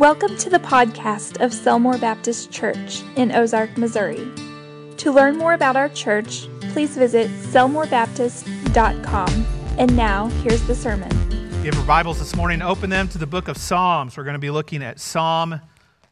Welcome 0.00 0.36
to 0.38 0.48
the 0.48 0.58
podcast 0.58 1.44
of 1.44 1.50
Selmore 1.50 2.00
Baptist 2.00 2.50
Church 2.50 3.02
in 3.16 3.32
Ozark, 3.32 3.76
Missouri. 3.76 4.32
To 4.96 5.12
learn 5.12 5.36
more 5.36 5.52
about 5.52 5.76
our 5.76 5.90
church, 5.90 6.48
please 6.72 6.96
visit 6.96 7.30
selmorebaptist.com. 7.30 9.46
And 9.76 9.94
now, 9.94 10.28
here's 10.42 10.66
the 10.66 10.74
sermon. 10.74 11.12
If 11.30 11.58
you 11.58 11.66
have 11.66 11.74
your 11.74 11.84
Bibles 11.84 12.18
this 12.18 12.34
morning, 12.34 12.62
open 12.62 12.88
them 12.88 13.08
to 13.08 13.18
the 13.18 13.26
book 13.26 13.48
of 13.48 13.58
Psalms. 13.58 14.16
We're 14.16 14.24
going 14.24 14.32
to 14.32 14.38
be 14.38 14.48
looking 14.48 14.82
at 14.82 14.98
Psalm 14.98 15.60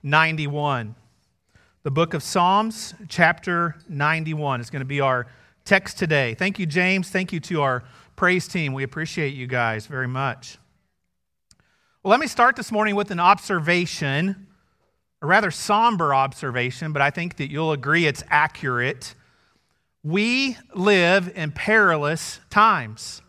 91. 0.02 0.95
The 1.82 1.91
book 1.91 2.12
of 2.12 2.23
Psalms, 2.23 2.93
chapter 3.09 3.75
91, 3.89 4.61
is 4.61 4.68
going 4.68 4.80
to 4.80 4.84
be 4.84 5.00
our 5.00 5.29
text 5.64 5.96
today. 5.96 6.34
Thank 6.34 6.59
you, 6.59 6.66
James. 6.66 7.09
Thank 7.09 7.32
you 7.32 7.41
to 7.41 7.62
our 7.62 7.84
praise 8.16 8.48
team. 8.48 8.75
We 8.75 8.82
appreciate 8.82 9.32
you 9.32 9.46
guys 9.46 9.86
very 9.86 10.09
much. 10.09 10.59
Well, 12.05 12.12
let 12.12 12.21
me 12.21 12.29
start 12.29 12.55
this 12.55 12.71
morning 12.71 12.95
with 12.95 13.11
an 13.11 13.19
observation, 13.19 14.46
a 15.21 15.27
rather 15.27 15.50
somber 15.50 16.14
observation, 16.14 16.93
but 16.93 17.03
I 17.03 17.11
think 17.11 17.39
that 17.39 17.50
you'll 17.50 17.72
agree 17.72 18.07
it's 18.07 18.22
accurate. 18.31 19.17
We 20.05 20.57
live 20.77 21.32
in 21.35 21.50
perilous 21.50 22.39
times. 22.50 23.21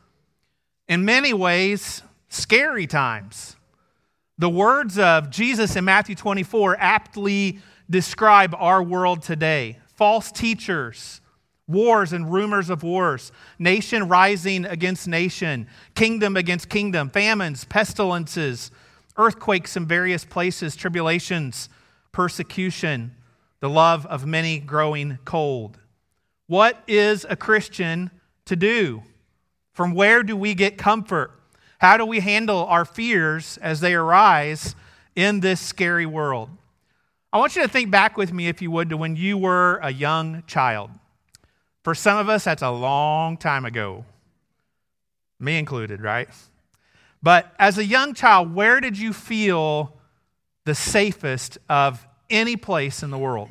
In 0.88 1.04
many 1.04 1.34
ways, 1.34 2.04
scary 2.28 2.86
times. 2.86 3.56
The 4.38 4.50
words 4.50 5.00
of 5.00 5.32
Jesus 5.32 5.76
in 5.76 5.84
Matthew 5.84 6.14
24 6.14 6.78
aptly 6.80 7.58
describe 7.90 8.54
our 8.56 8.84
world 8.84 9.24
today 9.24 9.80
false 9.96 10.32
teachers, 10.32 11.22
wars 11.70 12.12
and 12.12 12.34
rumors 12.34 12.70
of 12.70 12.84
wars, 12.84 13.32
nation 13.60 14.08
rising 14.10 14.66
against 14.66 15.08
nation, 15.08 15.68
kingdom 15.94 16.36
against 16.36 16.68
kingdom, 16.68 17.10
famines, 17.10 17.64
pestilences, 17.66 18.72
earthquakes 19.16 19.78
in 19.78 19.86
various 19.86 20.26
places, 20.26 20.76
tribulations, 20.76 21.70
persecution, 22.12 23.16
the 23.60 23.70
love 23.70 24.06
of 24.08 24.26
many 24.26 24.60
growing 24.60 25.20
cold. 25.26 25.78
What 26.48 26.82
is 26.88 27.26
a 27.30 27.36
Christian 27.36 28.10
to 28.46 28.56
do? 28.56 29.04
From 29.74 29.94
where 29.94 30.24
do 30.24 30.36
we 30.36 30.56
get 30.56 30.78
comfort? 30.78 31.32
How 31.78 31.98
do 31.98 32.06
we 32.06 32.20
handle 32.20 32.66
our 32.66 32.84
fears 32.84 33.58
as 33.62 33.80
they 33.80 33.94
arise 33.94 34.76
in 35.16 35.40
this 35.40 35.62
scary 35.62 36.08
world? 36.08 36.50
I 37.32 37.38
want 37.38 37.56
you 37.56 37.62
to 37.62 37.68
think 37.68 37.92
back 37.92 38.18
with 38.18 38.34
me, 38.34 38.48
if 38.48 38.62
you 38.62 38.72
would, 38.72 38.90
to 38.90 38.98
when 38.98 39.16
you 39.16 39.38
were 39.38 39.80
a 39.84 39.94
young 39.94 40.44
child. 40.48 40.90
For 41.84 41.96
some 41.96 42.18
of 42.18 42.30
us, 42.30 42.44
that's 42.44 42.62
a 42.62 42.70
long 42.70 43.38
time 43.38 43.66
ago, 43.66 44.06
me 45.40 45.58
included, 45.58 46.02
right? 46.02 46.30
But 47.24 47.54
as 47.60 47.78
a 47.78 47.86
young 47.86 48.14
child, 48.14 48.54
where 48.54 48.80
did 48.80 48.98
you 48.98 49.14
feel 49.14 49.96
the 50.66 50.76
safest 50.76 51.58
of 51.68 52.06
any 52.30 52.56
place 52.56 53.04
in 53.04 53.10
the 53.10 53.18
world? 53.18 53.50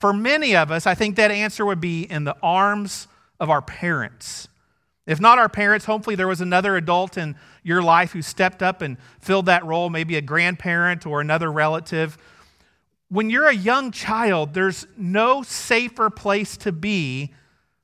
For 0.00 0.12
many 0.12 0.54
of 0.54 0.70
us, 0.70 0.86
I 0.86 0.94
think 0.94 1.16
that 1.16 1.30
answer 1.30 1.64
would 1.66 1.80
be 1.80 2.02
in 2.02 2.24
the 2.24 2.36
arms 2.42 3.08
of 3.40 3.50
our 3.50 3.62
parents. 3.62 4.48
If 5.06 5.20
not 5.20 5.38
our 5.38 5.48
parents, 5.48 5.86
hopefully 5.86 6.16
there 6.16 6.28
was 6.28 6.40
another 6.40 6.76
adult 6.76 7.16
in 7.16 7.34
your 7.62 7.82
life 7.82 8.12
who 8.12 8.22
stepped 8.22 8.62
up 8.62 8.82
and 8.82 8.98
filled 9.20 9.46
that 9.46 9.64
role, 9.64 9.88
maybe 9.90 10.16
a 10.16 10.20
grandparent 10.20 11.06
or 11.06 11.20
another 11.20 11.50
relative. 11.50 12.18
When 13.08 13.30
you're 13.30 13.48
a 13.48 13.54
young 13.54 13.90
child, 13.90 14.52
there's 14.52 14.86
no 14.96 15.42
safer 15.42 16.10
place 16.10 16.56
to 16.58 16.72
be 16.72 17.32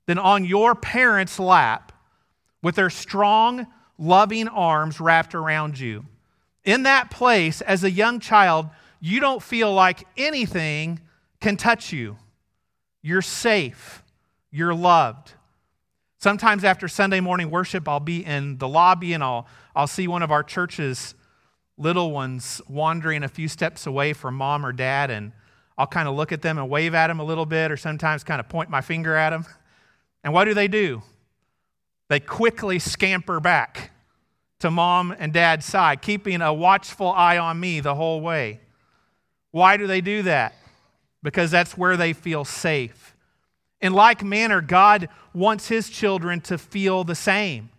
than 0.07 0.19
on 0.19 0.45
your 0.45 0.75
parents' 0.75 1.39
lap 1.39 1.93
with 2.63 2.75
their 2.75 2.91
strong, 2.91 3.67
loving 3.99 4.49
arms 4.49 5.01
wrapped 5.01 5.35
around 5.35 5.79
you. 5.79 6.05
In 6.65 6.83
that 6.83 7.11
place, 7.11 7.61
as 7.61 7.85
a 7.85 7.91
young 7.91 8.21
child, 8.21 8.69
you 9.01 9.21
don't 9.21 9.43
feel 9.43 9.73
like 9.73 10.07
anything 10.17 11.01
can 11.41 11.57
touch 11.57 11.93
you. 11.93 12.17
You're 13.03 13.23
safe, 13.23 14.03
you're 14.51 14.75
loved. 14.75 15.33
Sometimes 16.19 16.65
after 16.65 16.89
Sunday 16.89 17.21
morning 17.21 17.51
worship, 17.51 17.87
I'll 17.87 18.01
be 18.01 18.25
in 18.25 18.57
the 18.57 18.69
lobby 18.69 19.13
and 19.13 19.23
I'll, 19.23 19.47
I'll 19.77 19.87
see 19.87 20.09
one 20.09 20.23
of 20.23 20.31
our 20.31 20.43
church's 20.43 21.15
little 21.77 22.13
ones 22.13 22.61
wandering 22.69 23.23
a 23.23 23.29
few 23.29 23.49
steps 23.49 23.87
away 23.87 24.13
from 24.13 24.35
mom 24.35 24.65
or 24.65 24.73
dad, 24.73 25.11
and 25.11 25.33
I'll 25.77 25.87
kind 25.87 26.09
of 26.09 26.15
look 26.15 26.33
at 26.33 26.43
them 26.43 26.59
and 26.59 26.69
wave 26.69 26.95
at 26.95 27.09
them 27.09 27.21
a 27.21 27.25
little 27.25 27.47
bit, 27.47 27.71
or 27.71 27.77
sometimes 27.77 28.25
kind 28.25 28.41
of 28.41 28.49
point 28.49 28.71
my 28.71 28.81
finger 28.81 29.15
at 29.15 29.31
them. 29.31 29.45
And 30.23 30.33
what 30.33 30.45
do 30.45 30.55
they 30.55 30.69
do? 30.69 31.03
They 32.09 32.21
quickly 32.21 32.79
scamper 32.79 33.41
back 33.41 33.91
to 34.61 34.71
mom 34.71 35.15
and 35.19 35.33
dad's 35.33 35.67
side, 35.67 36.01
keeping 36.01 36.41
a 36.41 36.53
watchful 36.53 37.11
eye 37.11 37.39
on 37.39 37.59
me 37.59 37.81
the 37.81 37.95
whole 37.95 38.21
way. 38.21 38.61
Why 39.51 39.77
do 39.77 39.87
they 39.87 40.01
do 40.01 40.23
that? 40.23 40.55
Because 41.23 41.51
that's 41.51 41.77
where 41.77 41.97
they 41.97 42.13
feel 42.13 42.45
safe. 42.45 43.15
In 43.81 43.93
like 43.93 44.23
manner, 44.23 44.61
God 44.61 45.09
wants 45.35 45.69
his 45.69 45.91
children 45.91 46.41
to 46.43 46.57
feel 46.57 47.05
the 47.05 47.15
same. 47.15 47.71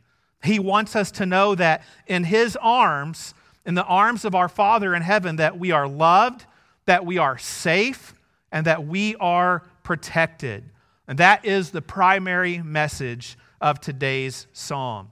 He 0.44 0.60
wants 0.60 0.96
us 0.96 1.10
to 1.12 1.26
know 1.26 1.56
that 1.56 1.84
in 2.06 2.26
his 2.26 2.56
arms, 2.62 3.34
in 3.66 3.74
the 3.74 3.86
arms 3.86 4.26
of 4.26 4.36
our 4.36 4.50
Father 4.50 4.94
in 4.94 5.02
heaven, 5.02 5.38
that 5.38 5.58
we 5.58 5.72
are 5.72 5.88
loved, 5.88 6.46
that 6.86 7.06
we 7.06 7.18
are 7.18 7.38
safe, 7.38 8.14
and 8.52 8.66
that 8.66 8.86
we 8.86 9.16
are 9.16 9.64
protected. 9.84 10.70
And 11.08 11.18
that 11.18 11.46
is 11.46 11.72
the 11.72 11.82
primary 11.82 12.62
message 12.62 13.38
of 13.62 13.80
today's 13.80 14.48
psalm. 14.54 15.10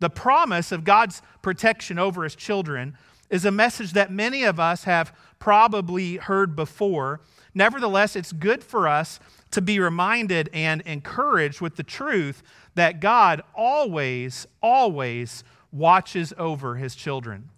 The 0.00 0.10
promise 0.10 0.72
of 0.72 0.84
God's 0.84 1.22
protection 1.42 1.98
over 1.98 2.24
his 2.24 2.34
children 2.34 2.96
is 3.30 3.44
a 3.44 3.50
message 3.50 3.92
that 3.92 4.12
many 4.12 4.44
of 4.44 4.60
us 4.60 4.84
have 4.84 5.16
probably 5.38 6.16
heard 6.16 6.54
before. 6.54 7.20
Nevertheless, 7.54 8.16
it's 8.16 8.32
good 8.32 8.62
for 8.62 8.86
us 8.86 9.18
to 9.50 9.62
be 9.62 9.78
reminded 9.78 10.50
and 10.52 10.80
encouraged 10.82 11.60
with 11.60 11.76
the 11.76 11.82
truth 11.82 12.42
that 12.74 13.00
God 13.00 13.42
always, 13.54 14.46
always 14.62 15.44
watches 15.72 16.32
over 16.36 16.76
his 16.76 16.94
children. 16.94 17.50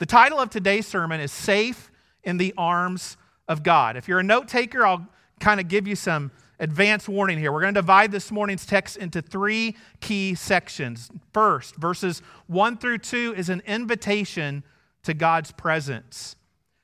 The 0.00 0.06
title 0.06 0.40
of 0.40 0.48
today's 0.48 0.86
sermon 0.86 1.20
is 1.20 1.30
Safe 1.30 1.90
in 2.24 2.38
the 2.38 2.54
Arms 2.56 3.18
of 3.46 3.62
God. 3.62 3.98
If 3.98 4.08
you're 4.08 4.20
a 4.20 4.24
note 4.24 4.48
taker, 4.48 4.86
I'll 4.86 5.06
kind 5.40 5.60
of 5.60 5.68
give 5.68 5.86
you 5.86 5.94
some 5.94 6.30
advance 6.58 7.06
warning 7.06 7.38
here. 7.38 7.52
We're 7.52 7.60
going 7.60 7.74
to 7.74 7.82
divide 7.82 8.10
this 8.10 8.30
morning's 8.30 8.64
text 8.64 8.96
into 8.96 9.20
three 9.20 9.76
key 10.00 10.34
sections. 10.34 11.10
First, 11.34 11.76
verses 11.76 12.22
1 12.46 12.78
through 12.78 12.96
2 12.96 13.34
is 13.36 13.50
an 13.50 13.60
invitation 13.66 14.64
to 15.02 15.12
God's 15.12 15.52
presence. 15.52 16.34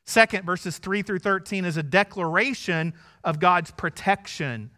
Second, 0.05 0.45
verses 0.45 0.77
3 0.77 1.01
through 1.01 1.21
13 1.21 1.65
is 1.65 1.79
a 1.79 1.83
declaration 1.83 2.93
of 3.25 3.41
God's 3.41 3.71
protection. 3.71 4.71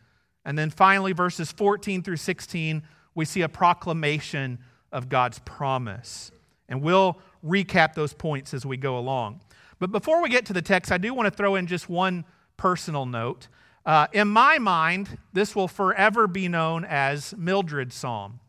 And 0.44 0.56
then 0.56 0.70
finally, 0.70 1.10
verses 1.10 1.50
14 1.50 2.04
through 2.04 2.18
16, 2.18 2.84
we 3.16 3.24
see 3.24 3.42
a 3.42 3.48
proclamation 3.48 4.60
of 4.92 5.08
God's 5.08 5.40
promise. 5.40 6.30
And 6.68 6.82
we'll 6.82 7.18
recap 7.44 7.94
those 7.94 8.12
points 8.12 8.54
as 8.54 8.66
we 8.66 8.76
go 8.76 8.98
along. 8.98 9.40
But 9.78 9.92
before 9.92 10.22
we 10.22 10.28
get 10.28 10.46
to 10.46 10.52
the 10.52 10.62
text, 10.62 10.90
I 10.90 10.98
do 10.98 11.14
want 11.14 11.26
to 11.26 11.36
throw 11.36 11.54
in 11.54 11.66
just 11.66 11.88
one 11.88 12.24
personal 12.56 13.06
note. 13.06 13.48
Uh, 13.86 14.06
in 14.12 14.28
my 14.28 14.58
mind, 14.58 15.18
this 15.32 15.54
will 15.56 15.68
forever 15.68 16.26
be 16.26 16.48
known 16.48 16.84
as 16.84 17.34
Mildred's 17.36 17.94
Psalm. 17.94 18.40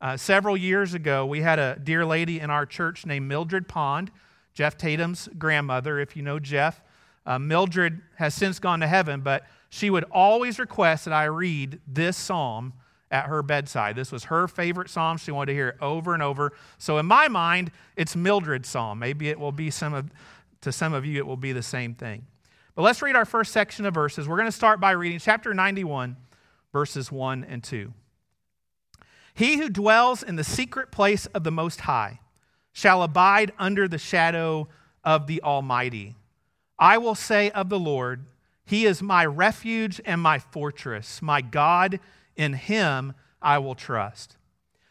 Uh, 0.00 0.16
several 0.16 0.56
years 0.56 0.94
ago, 0.94 1.26
we 1.26 1.42
had 1.42 1.58
a 1.58 1.78
dear 1.82 2.06
lady 2.06 2.40
in 2.40 2.50
our 2.50 2.64
church 2.64 3.04
named 3.04 3.28
Mildred 3.28 3.68
Pond. 3.68 4.10
Jeff 4.54 4.76
Tatum's 4.76 5.28
grandmother, 5.38 6.00
if 6.00 6.16
you 6.16 6.22
know 6.22 6.38
Jeff. 6.38 6.82
Uh, 7.26 7.38
Mildred 7.38 8.00
has 8.16 8.34
since 8.34 8.58
gone 8.58 8.80
to 8.80 8.88
heaven, 8.88 9.20
but 9.20 9.44
she 9.68 9.90
would 9.90 10.04
always 10.10 10.58
request 10.58 11.04
that 11.04 11.14
I 11.14 11.24
read 11.24 11.80
this 11.86 12.16
psalm 12.16 12.72
at 13.10 13.26
her 13.26 13.42
bedside. 13.42 13.96
This 13.96 14.12
was 14.12 14.24
her 14.24 14.46
favorite 14.46 14.88
psalm. 14.88 15.16
She 15.18 15.32
wanted 15.32 15.52
to 15.52 15.54
hear 15.54 15.68
it 15.70 15.76
over 15.80 16.14
and 16.14 16.22
over. 16.22 16.52
So 16.78 16.98
in 16.98 17.06
my 17.06 17.28
mind, 17.28 17.72
it's 17.96 18.14
Mildred's 18.14 18.68
psalm. 18.68 18.98
Maybe 18.98 19.28
it 19.28 19.38
will 19.38 19.52
be 19.52 19.70
some 19.70 19.94
of, 19.94 20.10
to 20.60 20.72
some 20.72 20.92
of 20.92 21.04
you, 21.04 21.18
it 21.18 21.26
will 21.26 21.36
be 21.36 21.52
the 21.52 21.62
same 21.62 21.94
thing. 21.94 22.26
But 22.74 22.82
let's 22.82 23.02
read 23.02 23.16
our 23.16 23.24
first 23.24 23.52
section 23.52 23.84
of 23.84 23.94
verses. 23.94 24.28
We're 24.28 24.36
going 24.36 24.46
to 24.46 24.52
start 24.52 24.80
by 24.80 24.92
reading 24.92 25.18
chapter 25.18 25.52
91, 25.52 26.16
verses 26.72 27.10
1 27.10 27.44
and 27.48 27.64
2. 27.64 27.92
He 29.34 29.58
who 29.58 29.68
dwells 29.68 30.22
in 30.22 30.36
the 30.36 30.44
secret 30.44 30.90
place 30.90 31.26
of 31.26 31.44
the 31.44 31.50
Most 31.50 31.80
High 31.82 32.20
shall 32.72 33.02
abide 33.02 33.52
under 33.58 33.88
the 33.88 33.98
shadow 33.98 34.68
of 35.02 35.26
the 35.26 35.42
Almighty. 35.42 36.14
I 36.78 36.98
will 36.98 37.14
say 37.14 37.50
of 37.50 37.68
the 37.68 37.78
Lord, 37.78 38.24
He 38.64 38.86
is 38.86 39.02
my 39.02 39.26
refuge 39.26 40.00
and 40.04 40.20
my 40.20 40.38
fortress, 40.38 41.20
my 41.20 41.40
God, 41.40 42.00
in 42.40 42.54
Him 42.54 43.12
I 43.42 43.58
will 43.58 43.74
trust. 43.74 44.36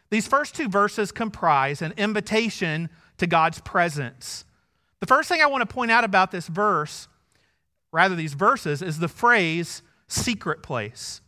These 0.10 0.28
first 0.28 0.56
two 0.56 0.70
verses 0.70 1.12
comprise 1.12 1.82
an 1.82 1.94
invitation 1.98 2.90
to 3.18 3.28
God's 3.28 3.60
presence. 3.62 4.46
The 5.00 5.08
first 5.08 5.30
thing 5.30 5.42
I 5.42 5.48
want 5.48 5.68
to 5.68 5.74
point 5.74 5.92
out 5.92 6.04
about 6.04 6.32
this 6.32 6.48
verse, 6.48 7.08
rather, 7.92 8.16
these 8.16 8.34
verses, 8.34 8.82
is 8.82 9.00
the 9.00 9.08
phrase 9.08 9.82
secret 10.08 10.62
place. 10.64 11.22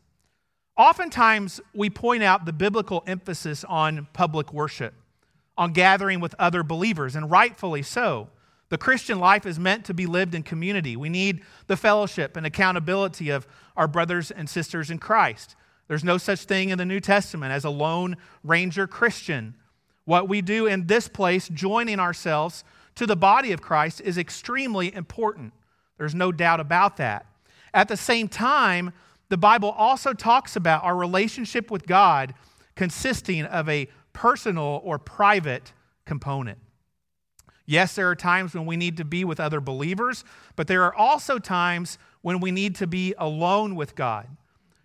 Oftentimes, 0.78 1.62
we 1.74 1.90
point 1.90 2.24
out 2.24 2.46
the 2.46 2.54
biblical 2.54 3.04
emphasis 3.08 3.64
on 3.64 4.08
public 4.14 4.54
worship 4.54 4.94
on 5.58 5.74
gathering 5.74 6.20
with 6.20 6.34
other 6.40 6.64
believers, 6.64 7.16
and 7.16 7.30
rightfully 7.30 7.84
so. 7.84 8.30
The 8.70 8.78
Christian 8.78 9.20
life 9.20 9.46
is 9.46 9.60
meant 9.60 9.86
to 9.86 9.94
be 9.94 10.06
lived 10.06 10.34
in 10.34 10.44
community. 10.44 10.96
We 10.96 11.10
need 11.10 11.44
the 11.68 11.76
fellowship 11.76 12.38
and 12.38 12.46
accountability 12.46 13.30
of 13.30 13.46
our 13.76 13.88
brothers 13.88 14.32
and 14.32 14.50
sisters 14.50 14.90
in 14.90 14.98
Christ. 14.98 15.56
There's 15.92 16.06
no 16.06 16.18
such 16.18 16.46
thing 16.46 16.70
in 16.70 16.78
the 16.78 16.86
New 16.86 17.02
Testament 17.02 17.52
as 17.52 17.66
a 17.66 17.70
lone 17.70 18.16
ranger 18.46 18.88
Christian. 18.88 19.56
What 20.06 20.30
we 20.30 20.42
do 20.42 20.66
in 20.66 20.88
this 20.88 21.10
place, 21.10 21.50
joining 21.50 22.00
ourselves 22.00 22.64
to 22.96 23.06
the 23.06 23.18
body 23.18 23.52
of 23.52 23.62
Christ, 23.62 24.00
is 24.00 24.18
extremely 24.18 24.96
important. 24.96 25.52
There's 25.98 26.16
no 26.16 26.32
doubt 26.32 26.62
about 26.62 26.96
that. 26.96 27.26
At 27.74 27.90
the 27.90 27.98
same 27.98 28.30
time, 28.30 28.94
the 29.28 29.36
Bible 29.36 29.72
also 29.72 30.14
talks 30.14 30.56
about 30.56 30.86
our 30.86 30.96
relationship 30.96 31.70
with 31.70 31.86
God 31.86 32.36
consisting 32.78 33.44
of 33.44 33.68
a 33.68 33.90
personal 34.14 34.80
or 34.86 34.98
private 34.98 35.74
component. 36.06 36.60
Yes, 37.66 37.96
there 37.96 38.10
are 38.10 38.16
times 38.16 38.54
when 38.54 38.66
we 38.66 38.78
need 38.78 38.96
to 38.96 39.04
be 39.04 39.26
with 39.26 39.42
other 39.42 39.60
believers, 39.60 40.24
but 40.56 40.68
there 40.68 40.86
are 40.86 40.96
also 40.96 41.38
times 41.38 41.98
when 42.22 42.40
we 42.40 42.50
need 42.50 42.76
to 42.76 42.88
be 42.88 43.14
alone 43.18 43.76
with 43.76 43.94
God, 43.94 44.30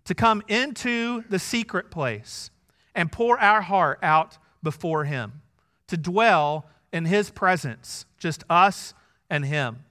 to 0.07 0.15
come 0.15 0.43
into 0.49 1.23
the 1.29 1.39
secret 1.39 1.91
place 1.91 2.51
and 2.95 3.13
pour 3.13 3.39
our 3.39 3.61
heart 3.61 3.99
out 4.03 4.39
before 4.63 5.05
Him, 5.05 5.43
to 5.89 5.97
dwell 5.97 6.67
in 6.93 7.05
His 7.05 7.31
presence, 7.31 8.07
just 8.19 8.43
us 8.49 8.95
and 9.29 9.45
Him. 9.45 9.85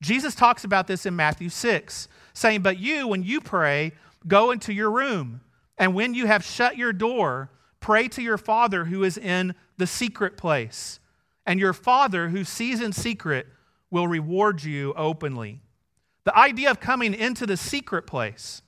Jesus 0.00 0.34
talks 0.34 0.64
about 0.64 0.88
this 0.88 1.06
in 1.06 1.14
Matthew 1.14 1.48
6, 1.48 2.08
saying, 2.34 2.62
But 2.62 2.78
you, 2.78 3.06
when 3.06 3.22
you 3.22 3.40
pray, 3.40 3.92
go 4.26 4.50
into 4.50 4.72
your 4.72 4.90
room, 4.90 5.40
and 5.78 5.94
when 5.94 6.14
you 6.14 6.26
have 6.26 6.44
shut 6.44 6.76
your 6.76 6.92
door, 6.92 7.50
pray 7.80 8.08
to 8.08 8.22
your 8.22 8.38
Father 8.38 8.86
who 8.86 9.04
is 9.04 9.16
in 9.16 9.54
the 9.78 9.86
secret 9.86 10.36
place 10.36 10.98
and 11.46 11.58
your 11.58 11.72
Father 11.72 12.28
who 12.28 12.44
sees 12.44 12.80
in 12.80 12.92
secret 12.92 13.46
will 13.90 14.08
reward 14.08 14.62
you 14.62 14.94
openly. 14.94 15.60
The 16.24 16.36
idea 16.36 16.70
of 16.70 16.80
coming 16.80 17.14
into 17.14 17.46
the 17.46 17.56
secret 17.56 18.06
place, 18.06 18.62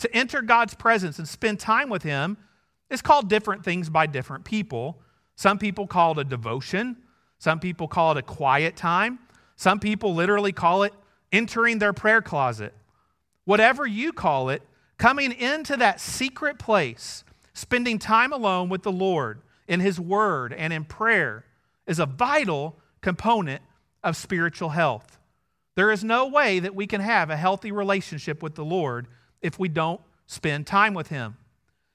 to 0.00 0.14
enter 0.14 0.42
God's 0.42 0.74
presence 0.74 1.18
and 1.18 1.28
spend 1.28 1.60
time 1.60 1.88
with 1.88 2.02
Him, 2.02 2.36
is 2.90 3.00
called 3.00 3.28
different 3.28 3.64
things 3.64 3.88
by 3.88 4.06
different 4.06 4.44
people. 4.44 5.00
Some 5.36 5.58
people 5.58 5.86
call 5.86 6.12
it 6.12 6.18
a 6.18 6.24
devotion, 6.24 6.96
some 7.38 7.60
people 7.60 7.88
call 7.88 8.12
it 8.12 8.18
a 8.18 8.22
quiet 8.22 8.76
time, 8.76 9.20
some 9.56 9.78
people 9.78 10.14
literally 10.14 10.52
call 10.52 10.82
it 10.82 10.92
entering 11.32 11.78
their 11.78 11.92
prayer 11.92 12.20
closet. 12.20 12.74
Whatever 13.44 13.86
you 13.86 14.12
call 14.12 14.50
it, 14.50 14.62
coming 14.98 15.32
into 15.32 15.76
that 15.76 16.00
secret 16.00 16.58
place, 16.58 17.24
spending 17.54 17.98
time 17.98 18.32
alone 18.32 18.68
with 18.68 18.82
the 18.82 18.92
Lord 18.92 19.40
in 19.68 19.80
His 19.80 20.00
Word 20.00 20.52
and 20.52 20.72
in 20.72 20.84
prayer 20.84 21.44
is 21.86 21.98
a 21.98 22.06
vital 22.06 22.76
component 23.00 23.62
of 24.02 24.16
spiritual 24.16 24.70
health. 24.70 25.18
There 25.74 25.90
is 25.90 26.04
no 26.04 26.26
way 26.26 26.58
that 26.58 26.74
we 26.74 26.86
can 26.86 27.00
have 27.00 27.30
a 27.30 27.36
healthy 27.36 27.72
relationship 27.72 28.42
with 28.42 28.54
the 28.54 28.64
Lord 28.64 29.06
if 29.42 29.58
we 29.58 29.68
don't 29.68 30.00
spend 30.26 30.66
time 30.66 30.94
with 30.94 31.08
Him. 31.08 31.36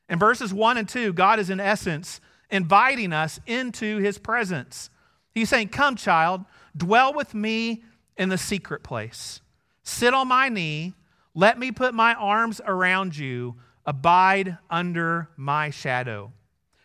In 0.10 0.20
verses 0.20 0.54
1 0.54 0.78
and 0.78 0.88
2, 0.88 1.14
God 1.14 1.40
is 1.40 1.50
in 1.50 1.60
essence 1.60 2.22
inviting 2.50 3.14
us 3.14 3.40
into 3.46 3.98
His 3.98 4.18
presence. 4.18 4.90
He's 5.32 5.50
saying, 5.50 5.70
Come, 5.70 5.96
child, 5.96 6.46
dwell 6.76 7.14
with 7.14 7.34
me 7.34 7.84
in 8.18 8.30
the 8.30 8.38
secret 8.38 8.84
place. 8.84 9.42
Sit 9.84 10.14
on 10.14 10.28
my 10.28 10.50
knee. 10.50 10.94
Let 11.34 11.60
me 11.60 11.72
put 11.72 11.94
my 11.94 12.14
arms 12.14 12.62
around 12.66 13.18
you. 13.18 13.56
Abide 13.86 14.58
under 14.70 15.30
my 15.38 15.70
shadow. 15.70 16.32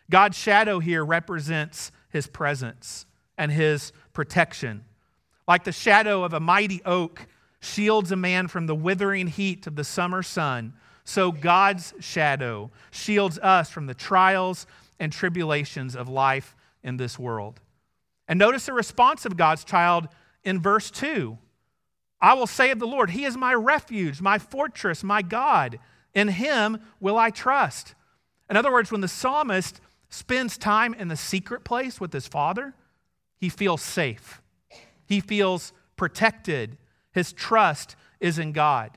God's 0.09 0.37
shadow 0.37 0.79
here 0.79 1.03
represents 1.03 1.91
his 2.09 2.27
presence 2.27 3.05
and 3.37 3.51
his 3.51 3.91
protection. 4.13 4.83
Like 5.47 5.63
the 5.63 5.71
shadow 5.71 6.23
of 6.23 6.33
a 6.33 6.39
mighty 6.39 6.81
oak 6.85 7.27
shields 7.61 8.11
a 8.11 8.15
man 8.15 8.47
from 8.47 8.67
the 8.67 8.75
withering 8.75 9.27
heat 9.27 9.65
of 9.67 9.75
the 9.75 9.83
summer 9.83 10.21
sun, 10.21 10.73
so 11.05 11.31
God's 11.31 11.93
shadow 11.99 12.71
shields 12.91 13.39
us 13.39 13.69
from 13.69 13.85
the 13.85 13.93
trials 13.93 14.67
and 14.99 15.11
tribulations 15.11 15.95
of 15.95 16.09
life 16.09 16.55
in 16.83 16.97
this 16.97 17.17
world. 17.17 17.59
And 18.27 18.37
notice 18.37 18.65
the 18.65 18.73
response 18.73 19.25
of 19.25 19.37
God's 19.37 19.63
child 19.63 20.07
in 20.43 20.61
verse 20.61 20.91
2. 20.91 21.37
I 22.19 22.33
will 22.33 22.47
say 22.47 22.71
of 22.71 22.79
the 22.79 22.87
Lord, 22.87 23.11
He 23.11 23.25
is 23.25 23.35
my 23.35 23.53
refuge, 23.53 24.21
my 24.21 24.37
fortress, 24.37 25.03
my 25.03 25.21
God. 25.21 25.79
In 26.13 26.27
Him 26.27 26.79
will 26.99 27.17
I 27.17 27.29
trust. 27.29 27.95
In 28.49 28.57
other 28.57 28.71
words, 28.71 28.91
when 28.91 29.01
the 29.01 29.07
psalmist 29.07 29.79
spends 30.09 30.57
time 30.57 30.93
in 30.93 31.07
the 31.07 31.15
secret 31.15 31.63
place 31.63 31.99
with 31.99 32.11
his 32.13 32.27
father, 32.27 32.73
he 33.37 33.49
feels 33.49 33.81
safe. 33.81 34.41
He 35.05 35.21
feels 35.21 35.73
protected. 35.95 36.77
His 37.11 37.33
trust 37.33 37.95
is 38.19 38.39
in 38.39 38.51
God. 38.51 38.91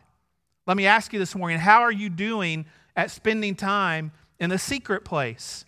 Let 0.67 0.77
me 0.77 0.87
ask 0.87 1.13
you 1.13 1.19
this 1.19 1.35
morning 1.35 1.59
how 1.59 1.81
are 1.81 1.93
you 1.93 2.09
doing 2.09 2.67
at 2.97 3.11
spending 3.11 3.55
time 3.55 4.13
in 4.39 4.51
the 4.51 4.59
secret 4.59 5.05
place? 5.05 5.65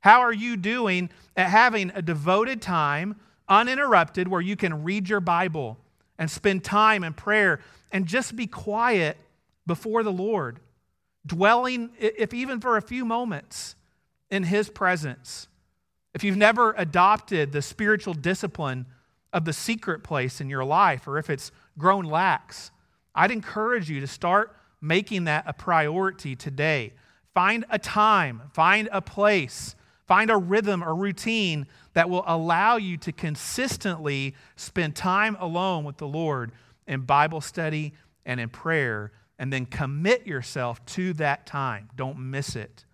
How 0.00 0.20
are 0.20 0.32
you 0.32 0.56
doing 0.56 1.10
at 1.36 1.48
having 1.48 1.90
a 1.94 2.02
devoted 2.02 2.62
time, 2.62 3.16
uninterrupted, 3.48 4.28
where 4.28 4.40
you 4.40 4.56
can 4.56 4.84
read 4.84 5.08
your 5.08 5.20
Bible 5.20 5.78
and 6.18 6.30
spend 6.30 6.62
time 6.64 7.02
in 7.02 7.12
prayer 7.12 7.60
and 7.92 8.06
just 8.06 8.36
be 8.36 8.46
quiet 8.46 9.16
before 9.66 10.02
the 10.02 10.12
Lord, 10.12 10.60
dwelling, 11.26 11.90
if 11.98 12.32
even 12.32 12.60
for 12.60 12.76
a 12.76 12.82
few 12.82 13.04
moments, 13.04 13.74
in 14.30 14.44
His 14.44 14.68
presence. 14.68 15.48
If 16.14 16.24
you've 16.24 16.36
never 16.36 16.72
adopted 16.78 17.52
the 17.52 17.62
spiritual 17.62 18.14
discipline 18.14 18.86
of 19.32 19.44
the 19.44 19.52
secret 19.52 20.02
place 20.02 20.40
in 20.40 20.48
your 20.48 20.64
life, 20.64 21.06
or 21.06 21.18
if 21.18 21.28
it's 21.28 21.50
grown 21.78 22.04
lax, 22.04 22.70
I'd 23.14 23.30
encourage 23.30 23.90
you 23.90 24.00
to 24.00 24.06
start 24.06 24.56
making 24.80 25.24
that 25.24 25.44
a 25.46 25.52
priority 25.52 26.36
today. 26.36 26.92
Find 27.34 27.64
a 27.70 27.78
time, 27.78 28.42
find 28.52 28.88
a 28.92 29.02
place, 29.02 29.74
find 30.06 30.30
a 30.30 30.36
rhythm 30.36 30.82
or 30.82 30.94
routine 30.94 31.66
that 31.94 32.08
will 32.08 32.24
allow 32.26 32.76
you 32.76 32.96
to 32.98 33.12
consistently 33.12 34.34
spend 34.56 34.94
time 34.94 35.36
alone 35.40 35.84
with 35.84 35.96
the 35.98 36.06
Lord 36.06 36.52
in 36.86 37.00
Bible 37.00 37.40
study 37.40 37.92
and 38.24 38.40
in 38.40 38.48
prayer, 38.48 39.12
and 39.38 39.52
then 39.52 39.66
commit 39.66 40.26
yourself 40.26 40.84
to 40.86 41.12
that 41.14 41.46
time. 41.46 41.88
Don't 41.96 42.18
miss 42.18 42.56
it. 42.56 42.84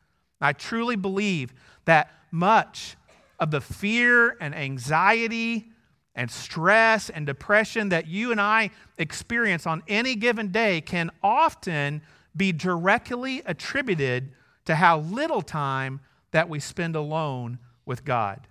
I 0.41 0.53
truly 0.53 0.97
believe 0.97 1.55
that 1.85 2.11
much 2.31 2.97
of 3.39 3.51
the 3.51 3.61
fear 3.61 4.37
and 4.41 4.55
anxiety 4.55 5.72
and 6.15 6.31
stress 6.31 7.09
and 7.09 7.27
depression 7.27 7.89
that 7.89 8.07
you 8.07 8.31
and 8.33 8.41
I 8.41 8.71
experience 8.99 9.67
on 9.67 9.83
any 9.89 10.15
given 10.15 10.49
day 10.49 10.81
can 10.81 11.11
often 11.23 12.03
be 12.37 12.53
directly 12.53 13.43
attributed 13.47 14.33
to 14.65 14.75
how 14.75 15.01
little 15.01 15.43
time 15.43 16.01
that 16.31 16.49
we 16.49 16.61
spend 16.61 16.97
alone 16.97 17.59
with 17.85 18.05
God. 18.05 18.47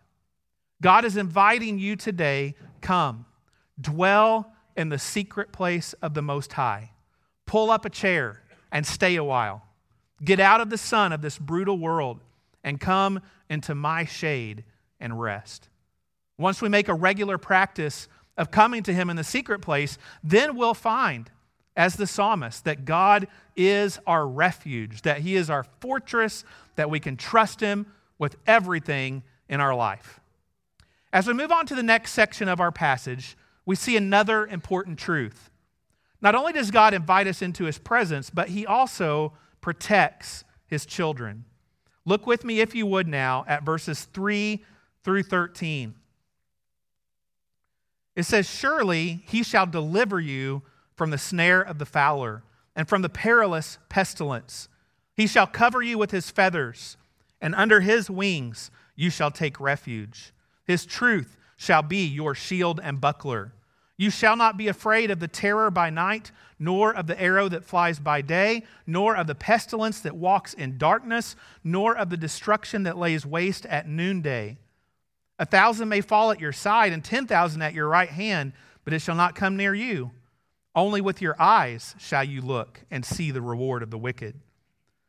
God 0.81 1.05
is 1.05 1.17
inviting 1.17 1.77
you 1.77 1.95
today 1.95 2.55
come, 2.81 3.25
dwell 3.79 4.53
in 4.75 4.89
the 4.89 4.99
secret 4.99 5.51
place 5.51 5.93
of 6.01 6.13
the 6.13 6.21
Most 6.21 6.53
High, 6.53 6.91
pull 7.45 7.69
up 7.69 7.85
a 7.85 7.89
chair 7.89 8.41
and 8.71 8.85
stay 8.85 9.15
a 9.15 9.23
while. 9.23 9.63
Get 10.23 10.39
out 10.39 10.61
of 10.61 10.69
the 10.69 10.77
sun 10.77 11.11
of 11.11 11.21
this 11.21 11.37
brutal 11.37 11.77
world 11.77 12.21
and 12.63 12.79
come 12.79 13.21
into 13.49 13.75
my 13.75 14.05
shade 14.05 14.63
and 14.99 15.19
rest. 15.19 15.69
Once 16.41 16.61
we 16.61 16.69
make 16.69 16.87
a 16.87 16.93
regular 16.93 17.37
practice 17.37 18.07
of 18.37 18.51
coming 18.51 18.83
to 18.83 18.93
Him 18.93 19.09
in 19.09 19.15
the 19.15 19.23
secret 19.23 19.61
place, 19.61 19.97
then 20.23 20.55
we'll 20.55 20.73
find, 20.73 21.29
as 21.75 21.95
the 21.95 22.07
psalmist, 22.07 22.65
that 22.65 22.85
God 22.85 23.27
is 23.55 23.99
our 24.07 24.27
refuge, 24.27 25.03
that 25.03 25.19
He 25.19 25.35
is 25.35 25.49
our 25.49 25.63
fortress, 25.79 26.43
that 26.75 26.89
we 26.89 26.99
can 26.99 27.15
trust 27.15 27.59
Him 27.59 27.85
with 28.17 28.35
everything 28.47 29.23
in 29.47 29.61
our 29.61 29.75
life. 29.75 30.19
As 31.13 31.27
we 31.27 31.33
move 31.33 31.51
on 31.51 31.65
to 31.67 31.75
the 31.75 31.83
next 31.83 32.13
section 32.13 32.47
of 32.47 32.59
our 32.59 32.71
passage, 32.71 33.37
we 33.65 33.75
see 33.75 33.95
another 33.95 34.47
important 34.47 34.97
truth. 34.97 35.49
Not 36.21 36.35
only 36.35 36.53
does 36.53 36.71
God 36.71 36.93
invite 36.93 37.27
us 37.27 37.41
into 37.41 37.65
His 37.65 37.77
presence, 37.77 38.29
but 38.29 38.49
He 38.49 38.65
also 38.65 39.33
protects 39.61 40.43
his 40.71 40.85
children. 40.85 41.45
Look 42.05 42.25
with 42.25 42.43
me, 42.43 42.61
if 42.61 42.73
you 42.73 42.87
would, 42.87 43.07
now 43.07 43.45
at 43.47 43.63
verses 43.63 44.05
3 44.05 44.63
through 45.03 45.23
13. 45.23 45.93
It 48.15 48.23
says, 48.23 48.49
Surely 48.49 49.23
he 49.25 49.43
shall 49.43 49.65
deliver 49.65 50.19
you 50.19 50.63
from 50.95 51.09
the 51.09 51.17
snare 51.17 51.61
of 51.61 51.77
the 51.77 51.85
fowler 51.85 52.43
and 52.75 52.87
from 52.87 53.01
the 53.01 53.09
perilous 53.09 53.77
pestilence. 53.89 54.67
He 55.15 55.27
shall 55.27 55.47
cover 55.47 55.81
you 55.81 55.97
with 55.97 56.11
his 56.11 56.29
feathers, 56.29 56.97
and 57.39 57.55
under 57.55 57.81
his 57.81 58.09
wings 58.09 58.71
you 58.95 59.09
shall 59.09 59.31
take 59.31 59.59
refuge. 59.59 60.33
His 60.65 60.85
truth 60.85 61.37
shall 61.55 61.81
be 61.81 62.05
your 62.05 62.35
shield 62.35 62.79
and 62.83 63.01
buckler. 63.01 63.53
You 63.97 64.09
shall 64.09 64.35
not 64.35 64.57
be 64.57 64.67
afraid 64.67 65.11
of 65.11 65.19
the 65.19 65.27
terror 65.27 65.69
by 65.69 65.91
night, 65.91 66.31
nor 66.57 66.93
of 66.93 67.07
the 67.07 67.21
arrow 67.21 67.47
that 67.49 67.65
flies 67.65 67.99
by 67.99 68.21
day, 68.21 68.63
nor 68.87 69.15
of 69.15 69.27
the 69.27 69.35
pestilence 69.35 69.99
that 70.01 70.15
walks 70.15 70.53
in 70.53 70.77
darkness, 70.77 71.35
nor 71.63 71.95
of 71.95 72.09
the 72.09 72.17
destruction 72.17 72.83
that 72.83 72.97
lays 72.97 73.25
waste 73.25 73.65
at 73.67 73.87
noonday. 73.87 74.57
A 75.41 75.45
thousand 75.45 75.89
may 75.89 76.01
fall 76.01 76.29
at 76.29 76.39
your 76.39 76.51
side, 76.51 76.93
and 76.93 77.03
ten 77.03 77.25
thousand 77.25 77.63
at 77.63 77.73
your 77.73 77.87
right 77.87 78.09
hand, 78.09 78.53
but 78.85 78.93
it 78.93 78.99
shall 78.99 79.15
not 79.15 79.33
come 79.33 79.57
near 79.57 79.73
you. 79.73 80.11
Only 80.75 81.01
with 81.01 81.19
your 81.19 81.35
eyes 81.41 81.95
shall 81.97 82.23
you 82.23 82.41
look 82.41 82.81
and 82.91 83.03
see 83.03 83.31
the 83.31 83.41
reward 83.41 83.81
of 83.81 83.89
the 83.89 83.97
wicked. 83.97 84.39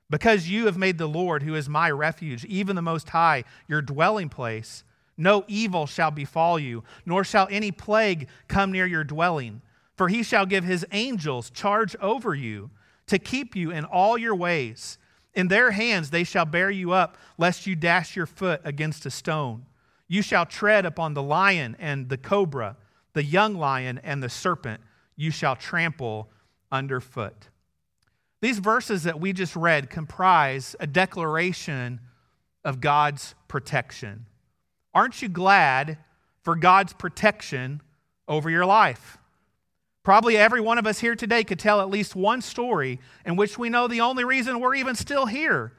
Because 0.08 0.48
you 0.48 0.64
have 0.64 0.78
made 0.78 0.96
the 0.96 1.06
Lord, 1.06 1.42
who 1.42 1.54
is 1.54 1.68
my 1.68 1.90
refuge, 1.90 2.46
even 2.46 2.76
the 2.76 2.82
Most 2.82 3.10
High, 3.10 3.44
your 3.68 3.82
dwelling 3.82 4.30
place, 4.30 4.84
no 5.18 5.44
evil 5.48 5.86
shall 5.86 6.10
befall 6.10 6.58
you, 6.58 6.82
nor 7.04 7.24
shall 7.24 7.46
any 7.50 7.70
plague 7.70 8.26
come 8.48 8.72
near 8.72 8.86
your 8.86 9.04
dwelling. 9.04 9.60
For 9.96 10.08
he 10.08 10.22
shall 10.22 10.46
give 10.46 10.64
his 10.64 10.86
angels 10.92 11.50
charge 11.50 11.94
over 12.00 12.34
you 12.34 12.70
to 13.08 13.18
keep 13.18 13.54
you 13.54 13.70
in 13.70 13.84
all 13.84 14.16
your 14.16 14.34
ways. 14.34 14.96
In 15.34 15.48
their 15.48 15.72
hands 15.72 16.08
they 16.08 16.24
shall 16.24 16.46
bear 16.46 16.70
you 16.70 16.92
up, 16.92 17.18
lest 17.36 17.66
you 17.66 17.76
dash 17.76 18.16
your 18.16 18.24
foot 18.24 18.62
against 18.64 19.04
a 19.04 19.10
stone. 19.10 19.66
You 20.12 20.20
shall 20.20 20.44
tread 20.44 20.84
upon 20.84 21.14
the 21.14 21.22
lion 21.22 21.74
and 21.78 22.10
the 22.10 22.18
cobra, 22.18 22.76
the 23.14 23.24
young 23.24 23.54
lion 23.54 23.98
and 24.04 24.22
the 24.22 24.28
serpent 24.28 24.82
you 25.16 25.30
shall 25.30 25.56
trample 25.56 26.28
underfoot. 26.70 27.48
These 28.42 28.58
verses 28.58 29.04
that 29.04 29.18
we 29.18 29.32
just 29.32 29.56
read 29.56 29.88
comprise 29.88 30.76
a 30.78 30.86
declaration 30.86 31.98
of 32.62 32.82
God's 32.82 33.34
protection. 33.48 34.26
Aren't 34.92 35.22
you 35.22 35.30
glad 35.30 35.96
for 36.42 36.56
God's 36.56 36.92
protection 36.92 37.80
over 38.28 38.50
your 38.50 38.66
life? 38.66 39.16
Probably 40.02 40.36
every 40.36 40.60
one 40.60 40.76
of 40.76 40.86
us 40.86 40.98
here 40.98 41.16
today 41.16 41.42
could 41.42 41.58
tell 41.58 41.80
at 41.80 41.88
least 41.88 42.14
one 42.14 42.42
story 42.42 43.00
in 43.24 43.36
which 43.36 43.56
we 43.56 43.70
know 43.70 43.88
the 43.88 44.02
only 44.02 44.26
reason 44.26 44.60
we're 44.60 44.74
even 44.74 44.94
still 44.94 45.24
here 45.24 45.72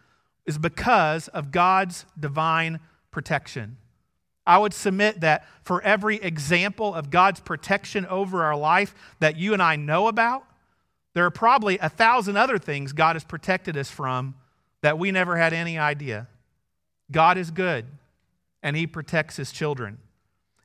is 0.48 0.58
because 0.58 1.28
of 1.28 1.52
God's 1.52 2.08
divine 2.20 2.80
protection. 3.12 3.78
I 4.46 4.58
would 4.58 4.74
submit 4.74 5.22
that 5.22 5.48
for 5.64 5.82
every 5.82 6.18
example 6.18 6.94
of 6.94 7.10
God's 7.10 7.40
protection 7.40 8.06
over 8.08 8.44
our 8.44 8.56
life 8.56 8.94
that 9.20 9.38
you 9.38 9.54
and 9.54 9.62
I 9.62 9.76
know 9.76 10.08
about, 10.08 10.46
there 11.14 11.26
are 11.26 11.32
probably 11.32 11.78
a 11.78 11.90
thousand 11.90 12.38
other 12.38 12.58
things 12.58 12.92
God 12.92 13.16
has 13.16 13.24
protected 13.24 13.78
us 13.78 13.90
from 13.90 14.36
that 14.82 15.00
we 15.00 15.12
never 15.12 15.38
had 15.38 15.54
any 15.54 15.78
idea. 15.78 16.28
God 17.12 17.38
is 17.38 17.52
good, 17.52 17.86
and 18.62 18.76
He 18.76 18.88
protects 18.88 19.38
His 19.38 19.52
children. 19.52 20.00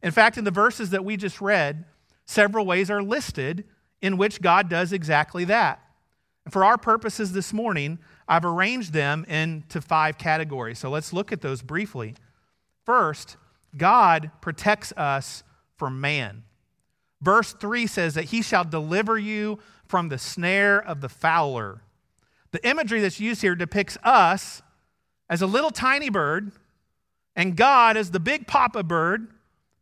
In 0.02 0.10
fact, 0.10 0.38
in 0.38 0.44
the 0.44 0.50
verses 0.50 0.90
that 0.90 1.04
we 1.04 1.16
just 1.16 1.40
read, 1.40 1.84
several 2.24 2.66
ways 2.66 2.90
are 2.90 3.02
listed 3.02 3.64
in 4.00 4.16
which 4.16 4.40
God 4.40 4.68
does 4.68 4.92
exactly 4.92 5.44
that. 5.44 5.80
And 6.44 6.52
for 6.52 6.64
our 6.64 6.78
purposes 6.78 7.32
this 7.32 7.52
morning, 7.52 7.98
I've 8.26 8.44
arranged 8.44 8.92
them 8.92 9.24
into 9.24 9.80
five 9.80 10.18
categories. 10.18 10.78
So 10.78 10.88
let's 10.88 11.12
look 11.12 11.30
at 11.30 11.42
those 11.42 11.62
briefly. 11.62 12.14
First, 12.84 13.36
God 13.78 14.30
protects 14.40 14.92
us 14.96 15.42
from 15.76 16.00
man. 16.00 16.44
Verse 17.20 17.52
3 17.52 17.86
says 17.86 18.14
that 18.14 18.26
he 18.26 18.42
shall 18.42 18.64
deliver 18.64 19.18
you 19.18 19.58
from 19.86 20.08
the 20.08 20.18
snare 20.18 20.78
of 20.78 21.00
the 21.00 21.08
fowler. 21.08 21.82
The 22.50 22.66
imagery 22.68 23.00
that's 23.00 23.20
used 23.20 23.42
here 23.42 23.54
depicts 23.54 23.96
us 24.02 24.62
as 25.28 25.42
a 25.42 25.46
little 25.46 25.70
tiny 25.70 26.10
bird 26.10 26.52
and 27.34 27.56
God 27.56 27.96
as 27.96 28.10
the 28.10 28.20
big 28.20 28.46
papa 28.46 28.82
bird 28.82 29.28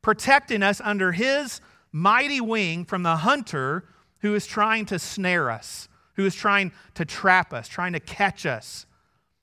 protecting 0.02 0.62
us 0.62 0.80
under 0.84 1.12
his 1.12 1.60
mighty 1.92 2.40
wing 2.40 2.84
from 2.84 3.02
the 3.02 3.16
hunter 3.16 3.88
who 4.18 4.34
is 4.34 4.46
trying 4.46 4.86
to 4.86 4.98
snare 4.98 5.50
us, 5.50 5.88
who 6.14 6.24
is 6.24 6.34
trying 6.34 6.72
to 6.94 7.04
trap 7.04 7.52
us, 7.52 7.68
trying 7.68 7.92
to 7.92 8.00
catch 8.00 8.46
us. 8.46 8.86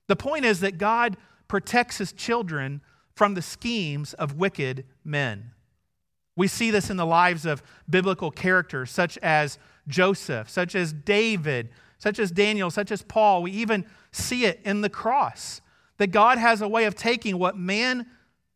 The 0.06 0.16
point 0.16 0.44
is 0.44 0.60
that 0.60 0.78
God 0.78 1.16
protects 1.48 1.98
his 1.98 2.12
children 2.12 2.80
from 3.14 3.34
the 3.34 3.42
schemes 3.42 4.14
of 4.14 4.36
wicked 4.36 4.84
men. 5.04 5.50
We 6.36 6.48
see 6.48 6.70
this 6.70 6.90
in 6.90 6.96
the 6.96 7.06
lives 7.06 7.46
of 7.46 7.62
biblical 7.88 8.30
characters 8.30 8.90
such 8.90 9.18
as 9.18 9.58
Joseph, 9.86 10.50
such 10.50 10.74
as 10.74 10.92
David, 10.92 11.70
such 11.98 12.18
as 12.18 12.30
Daniel, 12.30 12.70
such 12.70 12.90
as 12.90 13.02
Paul. 13.02 13.42
We 13.42 13.52
even 13.52 13.86
see 14.10 14.44
it 14.44 14.60
in 14.64 14.80
the 14.80 14.88
cross 14.88 15.60
that 15.98 16.08
God 16.08 16.38
has 16.38 16.60
a 16.60 16.68
way 16.68 16.84
of 16.84 16.94
taking 16.94 17.38
what 17.38 17.56
man 17.56 18.06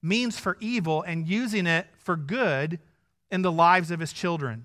means 0.02 0.38
for 0.38 0.56
evil 0.60 1.02
and 1.02 1.28
using 1.28 1.66
it 1.66 1.86
for 1.98 2.16
good 2.16 2.80
in 3.30 3.42
the 3.42 3.52
lives 3.52 3.90
of 3.90 4.00
his 4.00 4.12
children. 4.12 4.64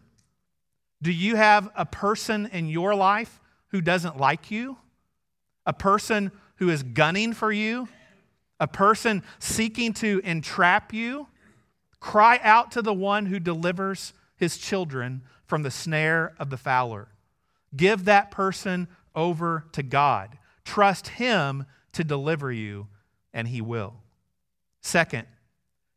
Do 1.01 1.11
you 1.11 1.35
have 1.35 1.69
a 1.75 1.85
person 1.85 2.47
in 2.47 2.69
your 2.69 2.95
life 2.95 3.39
who 3.67 3.81
doesn't 3.81 4.17
like 4.17 4.49
you? 4.49 4.77
A 5.65 5.73
person 5.73 6.31
who 6.55 6.69
is 6.69 6.81
gunning 6.81 7.33
for 7.33 7.51
you? 7.51 7.87
A 8.63 8.67
person 8.67 9.21
seeking 9.39 9.91
to 9.91 10.21
entrap 10.23 10.93
you, 10.93 11.27
cry 11.99 12.39
out 12.41 12.71
to 12.71 12.81
the 12.81 12.93
one 12.93 13.25
who 13.25 13.37
delivers 13.37 14.13
his 14.37 14.57
children 14.57 15.21
from 15.45 15.63
the 15.63 15.69
snare 15.69 16.33
of 16.39 16.49
the 16.49 16.55
fowler. 16.55 17.09
Give 17.75 18.05
that 18.05 18.31
person 18.31 18.87
over 19.13 19.65
to 19.73 19.83
God. 19.83 20.37
Trust 20.63 21.09
him 21.09 21.65
to 21.91 22.05
deliver 22.05 22.53
you, 22.53 22.87
and 23.33 23.49
he 23.49 23.59
will. 23.59 23.95
Second, 24.79 25.27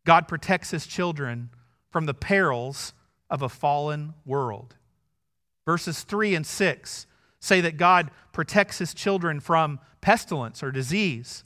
God 0.04 0.26
protects 0.26 0.72
his 0.72 0.88
children 0.88 1.50
from 1.88 2.06
the 2.06 2.14
perils 2.14 2.94
of 3.30 3.42
a 3.42 3.48
fallen 3.48 4.12
world. 4.24 4.74
Verses 5.64 6.02
3 6.02 6.34
and 6.34 6.44
6 6.44 7.06
say 7.38 7.60
that 7.60 7.76
God 7.76 8.10
protects 8.32 8.78
his 8.78 8.92
children 8.92 9.38
from 9.38 9.78
pestilence 10.00 10.64
or 10.64 10.72
disease. 10.72 11.44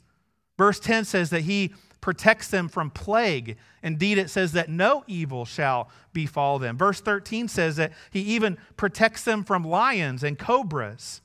Verse 0.61 0.79
10 0.79 1.05
says 1.05 1.31
that 1.31 1.41
he 1.41 1.73
protects 2.01 2.47
them 2.47 2.69
from 2.69 2.91
plague. 2.91 3.57
Indeed, 3.81 4.19
it 4.19 4.29
says 4.29 4.51
that 4.51 4.69
no 4.69 5.03
evil 5.07 5.43
shall 5.43 5.89
befall 6.13 6.59
them. 6.59 6.77
Verse 6.77 7.01
13 7.01 7.47
says 7.47 7.77
that 7.77 7.91
he 8.11 8.19
even 8.19 8.59
protects 8.77 9.23
them 9.23 9.43
from 9.43 9.63
lions 9.63 10.21
and 10.21 10.37
cobras. 10.37 11.23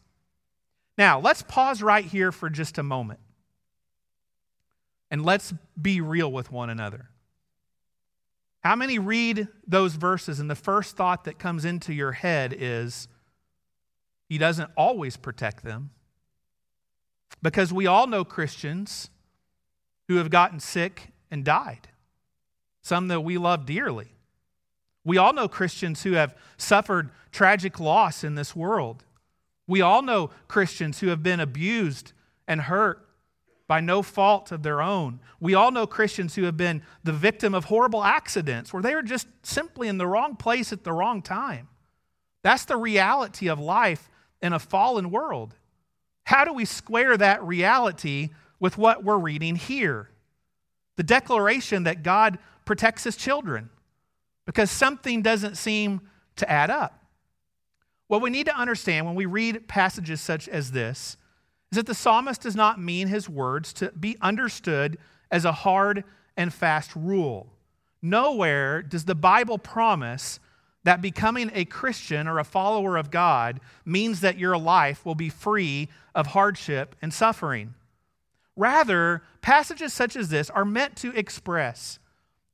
Now, 0.97 1.21
let's 1.21 1.43
pause 1.43 1.83
right 1.83 2.07
here 2.07 2.33
for 2.33 2.49
just 2.49 2.79
a 2.79 2.83
moment. 2.83 3.21
And 5.11 5.23
let's 5.23 5.53
be 5.79 6.01
real 6.01 6.33
with 6.33 6.51
one 6.51 6.71
another. 6.71 7.11
How 8.61 8.75
many 8.75 8.99
read 8.99 9.49
those 9.67 9.97
verses 9.97 10.41
and 10.41 10.49
the 10.49 10.55
first 10.55 10.97
thought 10.97 11.25
that 11.25 11.39
comes 11.39 11.67
into 11.67 11.93
your 11.93 12.13
head 12.13 12.57
is, 12.59 13.07
He 14.31 14.39
doesn't 14.39 14.71
always 14.79 15.19
protect 15.19 15.63
them? 15.63 15.91
Because 17.43 17.71
we 17.71 17.87
all 17.87 18.07
know 18.07 18.25
Christians 18.25 19.11
who 20.09 20.17
have 20.17 20.31
gotten 20.31 20.61
sick 20.61 21.13
and 21.31 21.45
died, 21.45 21.89
some 22.83 23.09
that 23.09 23.21
we 23.21 23.39
love 23.39 23.67
dearly. 23.67 24.09
We 25.05 25.19
all 25.19 25.33
know 25.33 25.49
Christians 25.49 26.03
who 26.03 26.13
have 26.13 26.37
suffered 26.57 27.11
tragic 27.31 27.79
loss 27.79 28.25
in 28.25 28.35
this 28.35 28.57
world. 28.57 29.05
We 29.69 29.81
all 29.81 30.03
know 30.03 30.31
Christians 30.49 31.01
who 31.01 31.09
have 31.09 31.23
been 31.23 31.41
abused 31.41 32.13
and 32.49 32.63
hurt 32.63 33.07
by 33.69 33.81
no 33.81 34.03
fault 34.03 34.53
of 34.53 34.63
their 34.63 34.81
own. 34.81 35.21
We 35.41 35.55
all 35.55 35.71
know 35.71 35.87
Christians 35.87 36.37
who 36.37 36.45
have 36.45 36.57
been 36.57 36.83
the 37.03 37.13
victim 37.13 37.55
of 37.55 37.65
horrible 37.65 38.05
accidents 38.05 38.73
where 38.73 38.83
they 38.83 38.95
were 38.95 39.03
just 39.03 39.27
simply 39.43 39.89
in 39.89 39.99
the 39.99 40.07
wrong 40.07 40.37
place 40.37 40.73
at 40.73 40.85
the 40.85 40.93
wrong 40.93 41.23
time. 41.23 41.69
That's 42.43 42.65
the 42.65 42.77
reality 42.77 43.49
of 43.49 43.59
life 43.59 44.09
in 44.41 44.53
a 44.53 44.59
fallen 44.59 45.11
world. 45.11 45.57
How 46.25 46.45
do 46.45 46.53
we 46.53 46.65
square 46.65 47.17
that 47.17 47.43
reality 47.43 48.31
with 48.59 48.79
what 48.79 49.05
we're 49.05 49.19
reading 49.19 49.57
here 49.57 50.11
the 50.97 51.03
declaration 51.03 51.85
that 51.85 52.03
God 52.03 52.39
protects 52.65 53.05
his 53.05 53.17
children 53.17 53.69
because 54.47 54.71
something 54.71 55.23
doesn't 55.23 55.57
seem 55.57 56.01
to 56.37 56.51
add 56.51 56.71
up. 56.71 57.05
What 58.09 58.23
we 58.23 58.31
need 58.31 58.47
to 58.47 58.57
understand 58.57 59.07
when 59.07 59.15
we 59.15 59.27
read 59.27 59.69
passages 59.69 60.21
such 60.21 60.49
as 60.49 60.73
this 60.73 61.17
is 61.71 61.77
that 61.77 61.87
the 61.87 61.95
psalmist 61.95 62.43
does 62.43 62.57
not 62.57 62.81
mean 62.81 63.09
his 63.09 63.29
words 63.29 63.73
to 63.75 63.91
be 63.93 64.17
understood 64.21 64.99
as 65.31 65.45
a 65.45 65.53
hard 65.53 66.05
and 66.37 66.53
fast 66.53 66.95
rule. 66.95 67.53
Nowhere 68.01 68.83
does 68.83 69.05
the 69.05 69.15
Bible 69.15 69.59
promise 69.59 70.39
that 70.85 71.03
becoming 71.03 71.51
a 71.53 71.65
Christian 71.65 72.29
or 72.29 72.39
a 72.39 72.45
follower 72.45 72.97
of 72.97 73.11
God 73.11 73.61
means 73.85 74.21
that 74.21 74.39
your 74.39 74.57
life 74.57 75.05
will 75.05 75.17
be 75.17 75.29
free 75.29 75.89
of 76.15 76.29
hardship 76.29 76.95
and 77.03 77.13
suffering. 77.13 77.75
Rather, 78.57 79.23
passages 79.43 79.93
such 79.93 80.17
as 80.17 80.31
this 80.31 80.49
are 80.51 80.65
meant 80.65 80.97
to 80.97 81.13
express 81.13 81.99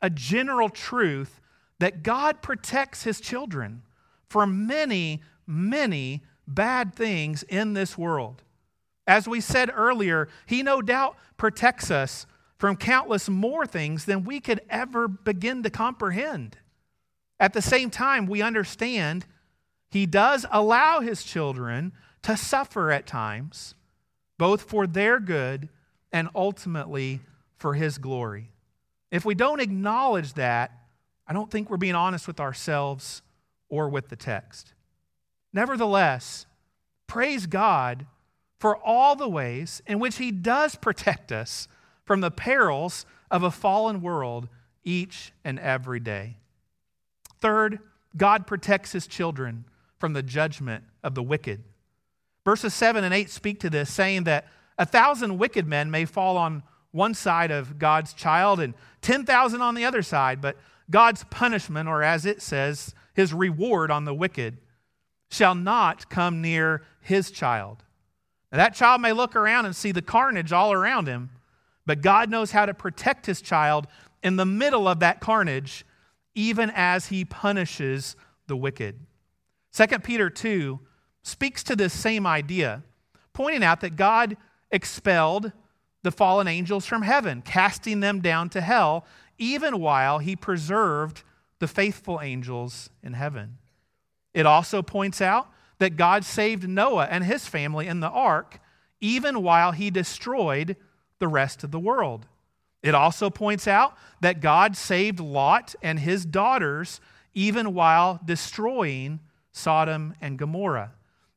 a 0.00 0.10
general 0.10 0.68
truth 0.68 1.40
that 1.78 2.02
God 2.02 2.42
protects 2.42 3.04
his 3.04 3.20
children 3.20 3.82
from 4.28 4.66
many, 4.66 5.22
many 5.46 6.22
bad 6.46 6.94
things 6.94 7.44
in 7.44 7.74
this 7.74 7.96
world. 7.96 8.42
As 9.06 9.28
we 9.28 9.40
said 9.40 9.70
earlier, 9.72 10.28
he 10.46 10.62
no 10.62 10.82
doubt 10.82 11.16
protects 11.36 11.90
us 11.90 12.26
from 12.56 12.76
countless 12.76 13.28
more 13.28 13.66
things 13.66 14.04
than 14.04 14.24
we 14.24 14.40
could 14.40 14.60
ever 14.70 15.08
begin 15.08 15.62
to 15.62 15.70
comprehend. 15.70 16.56
At 17.40 17.52
the 17.52 17.62
same 17.62 17.90
time, 17.90 18.26
we 18.26 18.42
understand 18.42 19.26
he 19.90 20.06
does 20.06 20.46
allow 20.50 21.00
his 21.00 21.24
children 21.24 21.92
to 22.22 22.36
suffer 22.36 22.92
at 22.92 23.06
times, 23.06 23.74
both 24.38 24.62
for 24.62 24.86
their 24.86 25.18
good 25.18 25.68
and 26.12 26.28
ultimately 26.34 27.20
for 27.56 27.74
His 27.74 27.98
glory. 27.98 28.50
If 29.10 29.24
we 29.24 29.34
don't 29.34 29.60
acknowledge 29.60 30.34
that, 30.34 30.72
I 31.26 31.32
don't 31.32 31.50
think 31.50 31.70
we're 31.70 31.76
being 31.76 31.94
honest 31.94 32.26
with 32.26 32.40
ourselves 32.40 33.22
or 33.68 33.88
with 33.88 34.08
the 34.08 34.16
text. 34.16 34.74
Nevertheless, 35.52 36.46
praise 37.06 37.46
God 37.46 38.06
for 38.58 38.76
all 38.76 39.16
the 39.16 39.28
ways 39.28 39.82
in 39.86 39.98
which 39.98 40.16
He 40.16 40.30
does 40.30 40.74
protect 40.76 41.32
us 41.32 41.68
from 42.04 42.20
the 42.20 42.30
perils 42.30 43.06
of 43.30 43.42
a 43.42 43.50
fallen 43.50 44.02
world 44.02 44.48
each 44.84 45.32
and 45.44 45.58
every 45.58 46.00
day. 46.00 46.36
Third, 47.40 47.78
God 48.16 48.46
protects 48.46 48.92
His 48.92 49.06
children 49.06 49.64
from 49.98 50.12
the 50.12 50.22
judgment 50.22 50.84
of 51.02 51.14
the 51.14 51.22
wicked. 51.22 51.62
Verses 52.44 52.74
7 52.74 53.04
and 53.04 53.14
8 53.14 53.30
speak 53.30 53.60
to 53.60 53.70
this, 53.70 53.92
saying 53.92 54.24
that 54.24 54.46
a 54.78 54.86
thousand 54.86 55.38
wicked 55.38 55.66
men 55.66 55.90
may 55.90 56.04
fall 56.04 56.36
on 56.36 56.62
one 56.90 57.14
side 57.14 57.50
of 57.50 57.78
God's 57.78 58.12
child 58.12 58.60
and 58.60 58.74
10,000 59.00 59.60
on 59.60 59.74
the 59.74 59.84
other 59.84 60.02
side, 60.02 60.40
but 60.40 60.56
God's 60.90 61.24
punishment, 61.24 61.88
or 61.88 62.02
as 62.02 62.26
it 62.26 62.42
says, 62.42 62.94
his 63.14 63.32
reward 63.32 63.90
on 63.90 64.04
the 64.04 64.14
wicked, 64.14 64.58
shall 65.30 65.54
not 65.54 66.10
come 66.10 66.42
near 66.42 66.82
his 67.00 67.30
child. 67.30 67.82
Now, 68.50 68.58
that 68.58 68.74
child 68.74 69.00
may 69.00 69.12
look 69.12 69.34
around 69.34 69.64
and 69.64 69.74
see 69.74 69.92
the 69.92 70.02
carnage 70.02 70.52
all 70.52 70.72
around 70.72 71.06
him, 71.06 71.30
but 71.86 72.02
God 72.02 72.30
knows 72.30 72.50
how 72.50 72.66
to 72.66 72.74
protect 72.74 73.26
his 73.26 73.40
child 73.40 73.86
in 74.22 74.36
the 74.36 74.46
middle 74.46 74.86
of 74.86 75.00
that 75.00 75.20
carnage, 75.20 75.84
even 76.34 76.70
as 76.74 77.06
he 77.06 77.24
punishes 77.24 78.14
the 78.46 78.56
wicked. 78.56 79.00
2 79.72 79.86
Peter 80.00 80.28
2 80.28 80.78
speaks 81.22 81.62
to 81.64 81.74
this 81.74 81.92
same 81.92 82.26
idea, 82.26 82.82
pointing 83.32 83.64
out 83.64 83.80
that 83.80 83.96
God 83.96 84.36
expelled 84.72 85.52
the 86.02 86.10
fallen 86.10 86.48
angels 86.48 86.84
from 86.86 87.02
heaven, 87.02 87.42
casting 87.42 88.00
them 88.00 88.20
down 88.20 88.48
to 88.48 88.60
hell, 88.60 89.06
even 89.38 89.78
while 89.78 90.18
he 90.18 90.34
preserved 90.34 91.22
the 91.60 91.68
faithful 91.68 92.20
angels 92.20 92.90
in 93.02 93.12
heaven. 93.12 93.58
It 94.34 94.46
also 94.46 94.82
points 94.82 95.20
out 95.20 95.48
that 95.78 95.96
God 95.96 96.24
saved 96.24 96.68
Noah 96.68 97.06
and 97.10 97.24
his 97.24 97.46
family 97.46 97.86
in 97.86 98.00
the 98.00 98.08
ark, 98.08 98.60
even 99.00 99.42
while 99.42 99.72
he 99.72 99.90
destroyed 99.90 100.76
the 101.18 101.28
rest 101.28 101.62
of 101.62 101.70
the 101.70 101.78
world. 101.78 102.26
It 102.82 102.94
also 102.94 103.30
points 103.30 103.68
out 103.68 103.96
that 104.20 104.40
God 104.40 104.76
saved 104.76 105.20
Lot 105.20 105.74
and 105.82 106.00
his 106.00 106.24
daughters, 106.24 107.00
even 107.34 107.74
while 107.74 108.20
destroying 108.24 109.20
Sodom 109.52 110.14
and 110.20 110.38
Gomorrah. 110.38 110.92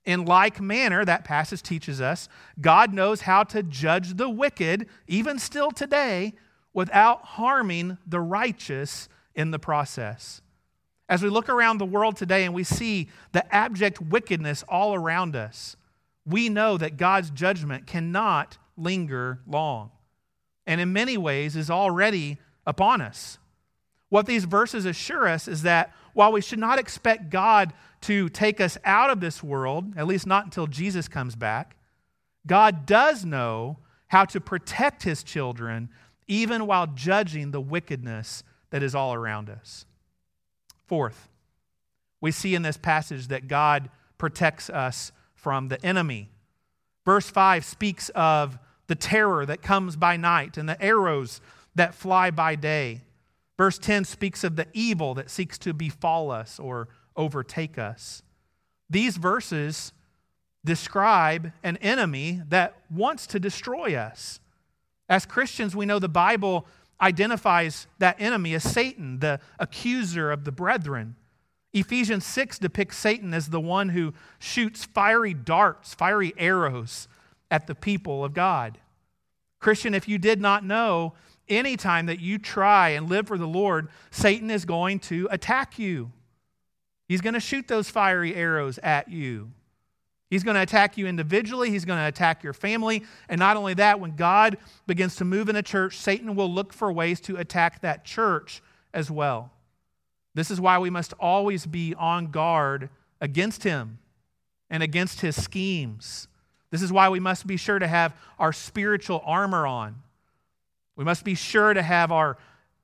In 0.06 0.26
like 0.26 0.62
manner, 0.62 1.04
that 1.04 1.24
passage 1.24 1.64
teaches 1.64 2.00
us, 2.00 2.30
God 2.62 2.94
knows 2.94 3.22
how 3.22 3.44
to 3.46 3.64
judge 3.64 4.18
the 4.18 4.30
wicked, 4.30 4.88
even 5.08 5.40
still 5.40 5.72
today, 5.72 6.34
without 6.74 7.24
harming 7.24 7.98
the 8.06 8.20
righteous 8.20 9.10
in 9.34 9.52
the 9.52 9.60
process. 9.60 10.42
As 11.10 11.24
we 11.24 11.30
look 11.30 11.50
around 11.50 11.78
the 11.78 11.86
world 11.86 12.18
today 12.18 12.46
and 12.46 12.54
we 12.54 12.64
see 12.64 13.10
the 13.32 13.54
abject 13.54 14.02
wickedness 14.02 14.64
all 14.68 14.94
around 14.94 15.36
us, 15.36 15.76
we 16.26 16.50
know 16.50 16.78
that 16.78 16.98
God's 16.98 17.30
judgment 17.30 17.88
cannot 17.88 18.58
linger 18.78 19.40
long, 19.48 19.92
and 20.68 20.82
in 20.82 20.92
many 20.92 21.18
ways 21.18 21.56
is 21.56 21.70
already 21.70 22.38
upon 22.66 23.02
us. 23.02 23.38
What 24.10 24.26
these 24.26 24.46
verses 24.46 24.86
assure 24.86 25.28
us 25.28 25.48
is 25.48 25.62
that 25.64 25.94
while 26.16 26.32
we 26.32 26.42
should 26.42 26.60
not 26.60 26.80
expect 26.80 27.30
God 27.30 27.74
to 28.02 28.30
take 28.30 28.60
us 28.62 28.78
out 28.86 29.10
of 29.10 29.20
this 29.20 29.44
world, 29.44 29.94
at 29.98 30.08
least 30.08 30.26
not 30.26 30.46
until 30.46 30.66
Jesus 30.66 31.08
comes 31.08 31.36
back, 31.36 31.76
God 32.48 32.86
does 32.86 33.26
know 33.26 33.78
how 34.08 34.24
to 34.26 34.40
protect 34.40 35.04
his 35.04 35.24
children 35.24 35.90
even 36.28 36.66
while 36.66 36.88
judging 36.88 37.52
the 37.52 37.62
wickedness 37.62 38.44
that 38.70 38.82
is 38.82 38.96
all 38.96 39.14
around 39.14 39.50
us. 39.50 39.86
Fourth, 40.88 41.28
we 42.22 42.32
see 42.32 42.56
in 42.56 42.62
this 42.62 42.78
passage 42.78 43.28
that 43.28 43.50
God 43.50 43.90
protects 44.18 44.70
us 44.70 45.12
from 45.34 45.68
the 45.68 45.84
enemy. 45.86 46.30
Verse 47.04 47.30
5 47.30 47.66
speaks 47.66 48.10
of 48.16 48.58
the 48.88 48.96
terror 48.96 49.46
that 49.46 49.62
comes 49.62 49.98
by 49.98 50.16
night 50.16 50.58
and 50.58 50.70
the 50.70 50.82
arrows 50.82 51.42
that 51.76 51.94
fly 51.94 52.32
by 52.32 52.56
day. 52.56 53.02
Verse 53.58 53.78
10 53.78 54.06
speaks 54.06 54.44
of 54.44 54.56
the 54.56 54.68
evil 54.74 55.14
that 55.14 55.30
seeks 55.30 55.58
to 55.60 55.74
befall 55.74 56.32
us 56.32 56.60
or 56.60 56.90
overtake 57.16 57.78
us. 57.78 58.22
These 58.90 59.18
verses 59.18 59.94
describe 60.64 61.52
an 61.64 61.78
enemy 61.78 62.42
that 62.50 62.76
wants 62.90 63.28
to 63.28 63.40
destroy 63.40 63.96
us. 63.96 64.40
As 65.08 65.26
Christians, 65.26 65.76
we 65.76 65.86
know 65.86 66.00
the 66.00 66.10
Bible 66.10 66.68
identifies 67.00 67.88
that 68.00 68.20
enemy 68.20 68.56
as 68.56 68.64
Satan, 68.64 69.20
the 69.20 69.40
accuser 69.60 70.32
of 70.32 70.44
the 70.44 70.52
brethren. 70.52 71.16
Ephesians 71.74 72.26
6 72.26 72.58
depicts 72.58 72.98
Satan 72.98 73.34
as 73.34 73.50
the 73.50 73.60
one 73.60 73.90
who 73.90 74.14
shoots 74.40 74.86
fiery 74.86 75.34
darts, 75.34 75.94
fiery 75.94 76.34
arrows 76.38 77.08
at 77.52 77.68
the 77.68 77.76
people 77.76 78.24
of 78.24 78.34
God. 78.34 78.80
Christian, 79.60 79.94
if 79.94 80.08
you 80.08 80.18
did 80.18 80.40
not 80.40 80.64
know, 80.64 81.14
anytime 81.48 82.08
that 82.08 82.20
you 82.20 82.38
try 82.38 82.90
and 82.90 83.10
live 83.10 83.28
for 83.28 83.38
the 83.38 83.48
Lord, 83.48 83.90
Satan 84.12 84.50
is 84.50 84.66
going 84.66 85.00
to 85.02 85.28
attack 85.32 85.80
you. 85.80 86.12
He's 87.08 87.22
going 87.22 87.34
to 87.34 87.40
shoot 87.40 87.68
those 87.68 87.90
fiery 87.90 88.36
arrows 88.36 88.80
at 88.80 89.10
you. 89.10 89.52
He's 90.30 90.44
going 90.44 90.56
to 90.56 90.62
attack 90.62 90.98
you 90.98 91.06
individually. 91.08 91.70
He's 91.70 91.86
going 91.86 92.00
to 92.00 92.08
attack 92.08 92.44
your 92.44 92.54
family. 92.54 93.04
And 93.30 93.40
not 93.40 93.58
only 93.58 93.76
that, 93.76 94.00
when 94.00 94.16
God 94.16 94.58
begins 94.88 95.16
to 95.18 95.26
move 95.26 95.50
in 95.50 95.56
a 95.56 95.62
church, 95.62 95.98
Satan 95.98 96.36
will 96.36 96.52
look 96.52 96.74
for 96.74 96.92
ways 96.92 97.20
to 97.22 97.38
attack 97.38 97.82
that 97.82 98.06
church 98.06 98.62
as 98.94 99.12
well. 99.12 99.52
This 100.34 100.50
is 100.50 100.60
why 100.60 100.80
we 100.80 100.90
must 100.90 101.14
always 101.20 101.66
be 101.66 101.94
on 101.96 102.28
guard 102.28 102.90
against 103.22 103.64
him 103.64 104.00
and 104.70 104.82
against 104.82 105.22
his 105.22 105.42
schemes. 105.42 106.28
This 106.72 106.82
is 106.82 106.92
why 106.92 107.08
we 107.10 107.20
must 107.20 107.48
be 107.48 107.56
sure 107.56 107.80
to 107.80 107.88
have 107.88 108.14
our 108.40 108.52
spiritual 108.52 109.22
armor 109.26 109.66
on. 109.68 110.02
We 110.96 111.04
must 111.04 111.24
be 111.24 111.36
sure 111.36 111.74
to 111.74 111.82
have 111.82 112.12
our 112.12 112.38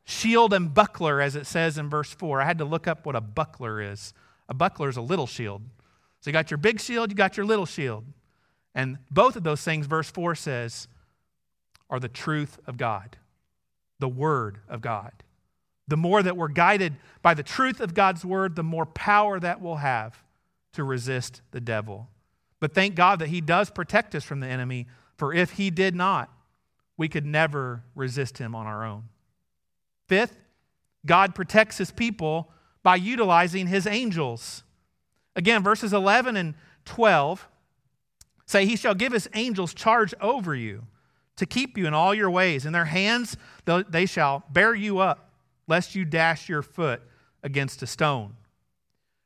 shield 0.03 0.53
and 0.53 0.73
buckler, 0.73 1.21
as 1.21 1.35
it 1.35 1.45
says 1.45 1.77
in 1.77 1.89
verse 1.89 2.11
4. 2.11 2.41
I 2.41 2.45
had 2.45 2.57
to 2.57 2.65
look 2.65 2.87
up 2.87 3.05
what 3.05 3.15
a 3.15 3.21
buckler 3.21 3.81
is. 3.81 4.13
A 4.49 4.53
buckler 4.53 4.89
is 4.89 4.97
a 4.97 5.01
little 5.01 5.27
shield. 5.27 5.61
So 6.19 6.29
you 6.29 6.33
got 6.33 6.51
your 6.51 6.57
big 6.57 6.79
shield, 6.79 7.09
you 7.09 7.15
got 7.15 7.37
your 7.37 7.45
little 7.45 7.65
shield. 7.65 8.05
And 8.75 8.97
both 9.09 9.35
of 9.35 9.43
those 9.43 9.61
things, 9.61 9.85
verse 9.85 10.09
4 10.09 10.35
says, 10.35 10.87
are 11.89 11.99
the 11.99 12.07
truth 12.07 12.59
of 12.67 12.77
God, 12.77 13.17
the 13.99 14.07
Word 14.07 14.59
of 14.69 14.81
God. 14.81 15.11
The 15.87 15.97
more 15.97 16.23
that 16.23 16.37
we're 16.37 16.47
guided 16.47 16.95
by 17.21 17.33
the 17.33 17.43
truth 17.43 17.81
of 17.81 17.93
God's 17.93 18.23
Word, 18.23 18.55
the 18.55 18.63
more 18.63 18.85
power 18.85 19.39
that 19.39 19.61
we'll 19.61 19.75
have 19.77 20.23
to 20.73 20.83
resist 20.83 21.41
the 21.51 21.59
devil. 21.59 22.07
But 22.61 22.73
thank 22.73 22.95
God 22.95 23.19
that 23.19 23.27
He 23.27 23.41
does 23.41 23.69
protect 23.69 24.15
us 24.15 24.23
from 24.23 24.39
the 24.39 24.47
enemy, 24.47 24.87
for 25.17 25.33
if 25.33 25.51
He 25.51 25.69
did 25.69 25.95
not, 25.95 26.29
we 27.01 27.09
could 27.09 27.25
never 27.25 27.81
resist 27.95 28.37
Him 28.37 28.53
on 28.53 28.67
our 28.67 28.85
own. 28.85 29.05
Fifth, 30.07 30.37
God 31.03 31.33
protects 31.33 31.79
his 31.79 31.89
people 31.89 32.51
by 32.83 32.95
utilizing 32.95 33.65
his 33.65 33.87
angels. 33.87 34.61
Again, 35.35 35.63
verses 35.63 35.93
11 35.93 36.37
and 36.37 36.53
12 36.85 37.47
say, 38.45 38.67
He 38.67 38.75
shall 38.75 38.93
give 38.93 39.13
his 39.13 39.27
angels 39.33 39.73
charge 39.73 40.13
over 40.21 40.53
you 40.53 40.83
to 41.37 41.47
keep 41.47 41.75
you 41.75 41.87
in 41.87 41.95
all 41.95 42.13
your 42.13 42.29
ways. 42.29 42.67
In 42.67 42.71
their 42.71 42.85
hands 42.85 43.35
they 43.65 44.05
shall 44.05 44.43
bear 44.51 44.75
you 44.75 44.99
up, 44.99 45.31
lest 45.67 45.95
you 45.95 46.05
dash 46.05 46.49
your 46.49 46.61
foot 46.61 47.01
against 47.41 47.81
a 47.81 47.87
stone. 47.87 48.35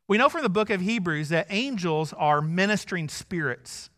We 0.07 0.17
know 0.17 0.29
from 0.29 0.43
the 0.43 0.49
book 0.49 0.69
of 0.69 0.79
Hebrews 0.79 1.27
that 1.27 1.47
angels 1.49 2.13
are 2.13 2.41
ministering 2.41 3.09
spirits 3.09 3.89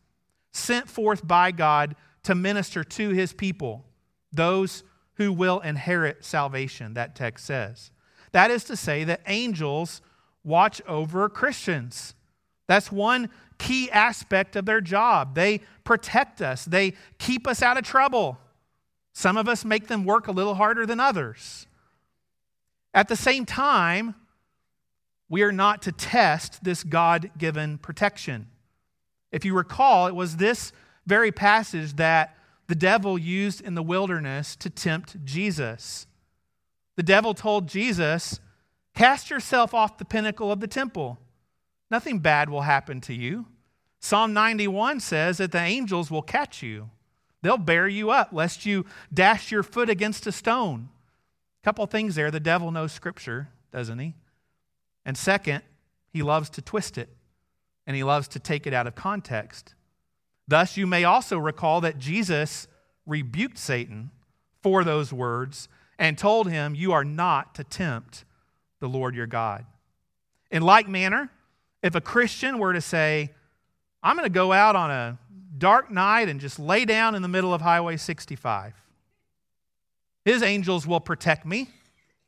sent 0.51 0.89
forth 0.89 1.27
by 1.27 1.51
God 1.51 1.95
to 2.27 2.35
minister 2.35 2.83
to 2.83 3.11
his 3.11 3.31
people, 3.31 3.85
those 4.33 4.83
who 5.13 5.31
will 5.31 5.61
inherit 5.61 6.25
salvation, 6.25 6.93
that 6.93 7.15
text 7.15 7.45
says. 7.45 7.89
That 8.33 8.51
is 8.51 8.65
to 8.65 8.75
say, 8.75 9.05
that 9.05 9.21
angels 9.27 10.01
watch 10.43 10.81
over 10.89 11.29
Christians. 11.29 12.15
That's 12.67 12.91
one 12.91 13.29
key 13.57 13.89
aspect 13.91 14.57
of 14.57 14.65
their 14.65 14.81
job. 14.81 15.35
They 15.35 15.61
protect 15.85 16.41
us, 16.41 16.65
they 16.65 16.95
keep 17.17 17.47
us 17.47 17.61
out 17.61 17.77
of 17.77 17.85
trouble. 17.85 18.37
Some 19.13 19.37
of 19.37 19.47
us 19.47 19.63
make 19.63 19.87
them 19.87 20.03
work 20.03 20.27
a 20.27 20.33
little 20.33 20.55
harder 20.55 20.85
than 20.85 20.99
others. 20.99 21.65
At 22.93 23.07
the 23.07 23.15
same 23.15 23.45
time, 23.45 24.15
we 25.29 25.43
are 25.43 25.53
not 25.53 25.81
to 25.83 25.93
test 25.93 26.61
this 26.61 26.83
God 26.83 27.31
given 27.37 27.77
protection. 27.77 28.47
If 29.31 29.45
you 29.45 29.55
recall, 29.55 30.07
it 30.07 30.13
was 30.13 30.35
this 30.35 30.73
very 31.07 31.31
passage 31.31 31.95
that 31.95 32.37
the 32.67 32.75
devil 32.75 33.17
used 33.17 33.61
in 33.61 33.73
the 33.75 33.81
wilderness 33.81 34.55
to 34.57 34.69
tempt 34.69 35.23
Jesus. 35.25 36.05
The 36.97 37.03
devil 37.03 37.33
told 37.33 37.67
Jesus, 37.67 38.39
Cast 38.93 39.29
yourself 39.29 39.73
off 39.73 39.97
the 39.97 40.05
pinnacle 40.05 40.51
of 40.51 40.59
the 40.59 40.67
temple. 40.67 41.17
Nothing 41.89 42.19
bad 42.19 42.49
will 42.49 42.61
happen 42.61 42.99
to 43.01 43.13
you. 43.13 43.45
Psalm 43.99 44.33
91 44.33 44.99
says 44.99 45.37
that 45.37 45.51
the 45.51 45.59
angels 45.59 46.11
will 46.11 46.21
catch 46.21 46.61
you. 46.61 46.89
They'll 47.41 47.57
bear 47.57 47.87
you 47.87 48.09
up 48.09 48.29
lest 48.33 48.65
you 48.65 48.85
dash 49.13 49.51
your 49.51 49.63
foot 49.63 49.89
against 49.89 50.27
a 50.27 50.31
stone. 50.31 50.89
A 51.61 51.63
couple 51.63 51.85
things 51.85 52.15
there. 52.15 52.31
The 52.31 52.39
devil 52.39 52.71
knows 52.71 52.91
scripture, 52.91 53.49
doesn't 53.71 53.99
he? 53.99 54.15
And 55.05 55.17
second, 55.17 55.61
he 56.09 56.23
loves 56.23 56.49
to 56.51 56.61
twist 56.61 56.97
it 56.97 57.09
and 57.85 57.95
he 57.95 58.03
loves 58.03 58.27
to 58.29 58.39
take 58.39 58.67
it 58.67 58.73
out 58.73 58.87
of 58.87 58.95
context. 58.95 59.75
Thus, 60.47 60.77
you 60.77 60.87
may 60.87 61.03
also 61.03 61.37
recall 61.37 61.81
that 61.81 61.99
Jesus 61.99 62.67
rebuked 63.05 63.57
Satan 63.57 64.11
for 64.61 64.83
those 64.83 65.11
words 65.11 65.67
and 65.99 66.17
told 66.17 66.49
him, 66.49 66.75
You 66.75 66.91
are 66.93 67.03
not 67.03 67.55
to 67.55 67.63
tempt 67.63 68.23
the 68.79 68.87
Lord 68.87 69.15
your 69.15 69.27
God. 69.27 69.65
In 70.51 70.61
like 70.61 70.87
manner, 70.87 71.29
if 71.83 71.95
a 71.95 72.01
Christian 72.01 72.59
were 72.59 72.73
to 72.73 72.81
say, 72.81 73.31
I'm 74.01 74.15
going 74.15 74.25
to 74.25 74.33
go 74.33 74.53
out 74.53 74.75
on 74.75 74.91
a 74.91 75.17
dark 75.57 75.91
night 75.91 76.29
and 76.29 76.39
just 76.39 76.59
lay 76.59 76.85
down 76.85 77.15
in 77.15 77.21
the 77.21 77.27
middle 77.27 77.53
of 77.53 77.61
Highway 77.61 77.97
65, 77.97 78.73
his 80.23 80.43
angels 80.43 80.85
will 80.85 80.99
protect 80.99 81.45
me. 81.45 81.69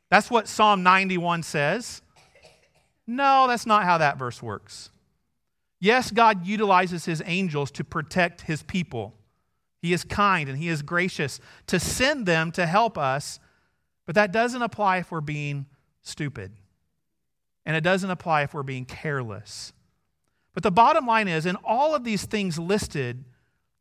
That's 0.09 0.31
what 0.31 0.47
Psalm 0.47 0.83
91 0.83 1.43
says. 1.43 2.01
No, 3.05 3.47
that's 3.47 3.65
not 3.65 3.83
how 3.83 3.99
that 3.99 4.17
verse 4.17 4.41
works. 4.41 4.89
Yes, 5.79 6.11
God 6.11 6.45
utilizes 6.45 7.05
his 7.05 7.23
angels 7.25 7.71
to 7.71 7.83
protect 7.83 8.41
his 8.41 8.63
people. 8.63 9.15
He 9.81 9.93
is 9.93 10.03
kind 10.03 10.49
and 10.49 10.57
he 10.57 10.67
is 10.67 10.81
gracious 10.81 11.39
to 11.67 11.79
send 11.79 12.25
them 12.25 12.51
to 12.51 12.65
help 12.65 12.97
us, 12.97 13.39
but 14.05 14.15
that 14.15 14.31
doesn't 14.33 14.61
apply 14.61 14.97
if 14.97 15.11
we're 15.11 15.21
being 15.21 15.65
stupid. 16.01 16.51
And 17.65 17.75
it 17.75 17.81
doesn't 17.81 18.09
apply 18.09 18.43
if 18.43 18.53
we're 18.53 18.63
being 18.63 18.85
careless. 18.85 19.71
But 20.53 20.63
the 20.63 20.71
bottom 20.71 21.05
line 21.05 21.27
is 21.27 21.45
in 21.45 21.55
all 21.63 21.95
of 21.95 22.03
these 22.03 22.25
things 22.25 22.59
listed 22.59 23.23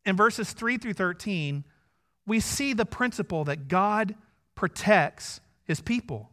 in 0.04 0.16
verses 0.16 0.52
3 0.52 0.78
through 0.78 0.94
13, 0.94 1.64
we 2.26 2.40
see 2.40 2.72
the 2.72 2.86
principle 2.86 3.44
that 3.44 3.68
God 3.68 4.14
protects 4.54 5.40
his 5.64 5.80
people. 5.80 6.30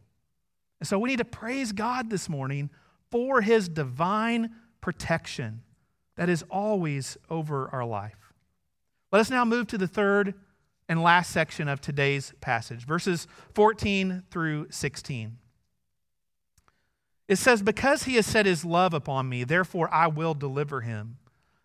And 0.79 0.87
so 0.87 0.99
we 0.99 1.09
need 1.09 1.19
to 1.19 1.25
praise 1.25 1.71
God 1.71 2.09
this 2.09 2.29
morning 2.29 2.69
for 3.09 3.41
his 3.41 3.67
divine 3.67 4.53
protection 4.85 5.63
that 6.15 6.29
is 6.29 6.43
always 6.47 7.17
over 7.27 7.67
our 7.73 7.83
life. 7.83 8.31
Let 9.11 9.19
us 9.19 9.31
now 9.31 9.43
move 9.43 9.65
to 9.69 9.79
the 9.79 9.87
third 9.87 10.35
and 10.87 11.01
last 11.01 11.31
section 11.31 11.67
of 11.67 11.81
today's 11.81 12.33
passage, 12.39 12.85
verses 12.85 13.25
14 13.55 14.21
through 14.29 14.67
16. 14.69 15.37
It 17.27 17.37
says, 17.37 17.63
Because 17.63 18.03
he 18.03 18.13
has 18.17 18.27
set 18.27 18.45
his 18.45 18.63
love 18.63 18.93
upon 18.93 19.27
me, 19.27 19.43
therefore 19.43 19.91
I 19.91 20.05
will 20.05 20.35
deliver 20.35 20.81
him. 20.81 21.17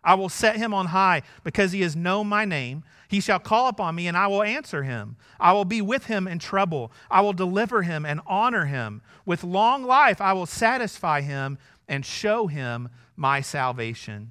I 0.03 0.15
will 0.15 0.31
set 0.31 0.57
him 0.57 0.73
on 0.73 0.87
high 0.87 1.21
because 1.45 1.73
he 1.73 1.83
has 1.83 1.95
known 1.95 2.27
my 2.27 2.47
name. 2.47 2.85
He 3.09 3.21
shall 3.21 3.39
call 3.39 3.69
upon 3.69 3.97
me, 3.97 4.07
and 4.07 4.17
I 4.17 4.29
will 4.29 4.43
answer 4.43 4.83
him. 4.83 5.17
I 5.39 5.53
will 5.53 5.67
be 5.67 5.83
with 5.83 6.07
him 6.07 6.27
in 6.27 6.39
trouble. 6.39 6.91
I 7.11 7.21
will 7.21 7.35
deliver 7.35 7.83
him 7.83 8.07
and 8.07 8.23
honor 8.27 8.65
him. 8.65 9.03
With 9.27 9.45
long 9.45 9.85
life, 9.85 10.23
I 10.23 10.33
will 10.33 10.47
satisfy 10.47 11.21
him 11.21 11.59
and 11.91 12.07
show 12.07 12.47
him 12.47 12.89
my 13.21 13.43
salvation. 13.43 14.31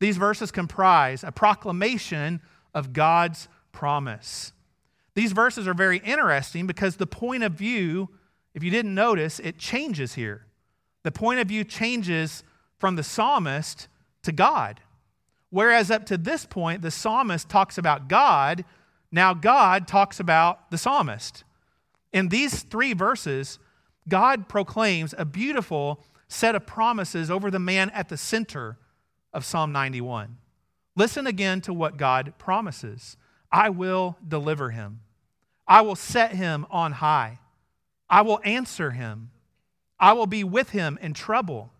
These 0.00 0.16
verses 0.16 0.50
comprise 0.50 1.22
a 1.22 1.30
proclamation 1.30 2.40
of 2.74 2.92
God's 2.92 3.48
promise. 3.70 4.52
These 5.14 5.30
verses 5.30 5.68
are 5.68 5.74
very 5.74 5.98
interesting 5.98 6.66
because 6.66 6.96
the 6.96 7.06
point 7.06 7.44
of 7.44 7.52
view, 7.52 8.08
if 8.54 8.64
you 8.64 8.72
didn't 8.72 8.94
notice, 8.94 9.38
it 9.38 9.56
changes 9.56 10.14
here. 10.14 10.46
The 11.04 11.12
point 11.12 11.38
of 11.38 11.46
view 11.46 11.62
changes 11.62 12.42
from 12.76 12.96
the 12.96 13.04
psalmist 13.04 13.86
to 14.24 14.32
God. 14.32 14.80
Whereas 15.50 15.88
up 15.88 16.04
to 16.06 16.18
this 16.18 16.44
point, 16.44 16.82
the 16.82 16.90
psalmist 16.90 17.48
talks 17.48 17.78
about 17.78 18.08
God, 18.08 18.64
now 19.12 19.32
God 19.32 19.86
talks 19.86 20.18
about 20.18 20.72
the 20.72 20.78
psalmist. 20.78 21.44
In 22.12 22.28
these 22.28 22.64
three 22.64 22.94
verses, 22.94 23.60
God 24.08 24.48
proclaims 24.48 25.14
a 25.16 25.24
beautiful 25.24 26.04
set 26.28 26.54
of 26.54 26.66
promises 26.66 27.30
over 27.30 27.50
the 27.50 27.58
man 27.58 27.90
at 27.90 28.08
the 28.08 28.16
center 28.16 28.78
of 29.32 29.44
Psalm 29.44 29.72
91. 29.72 30.38
Listen 30.94 31.26
again 31.26 31.60
to 31.62 31.72
what 31.72 31.96
God 31.96 32.34
promises 32.38 33.16
I 33.50 33.70
will 33.70 34.16
deliver 34.26 34.70
him, 34.70 35.00
I 35.66 35.80
will 35.80 35.96
set 35.96 36.32
him 36.32 36.66
on 36.70 36.92
high, 36.92 37.38
I 38.10 38.22
will 38.22 38.40
answer 38.44 38.90
him, 38.90 39.30
I 39.98 40.12
will 40.12 40.26
be 40.26 40.44
with 40.44 40.70
him 40.70 40.98
in 41.00 41.14
trouble, 41.14 41.72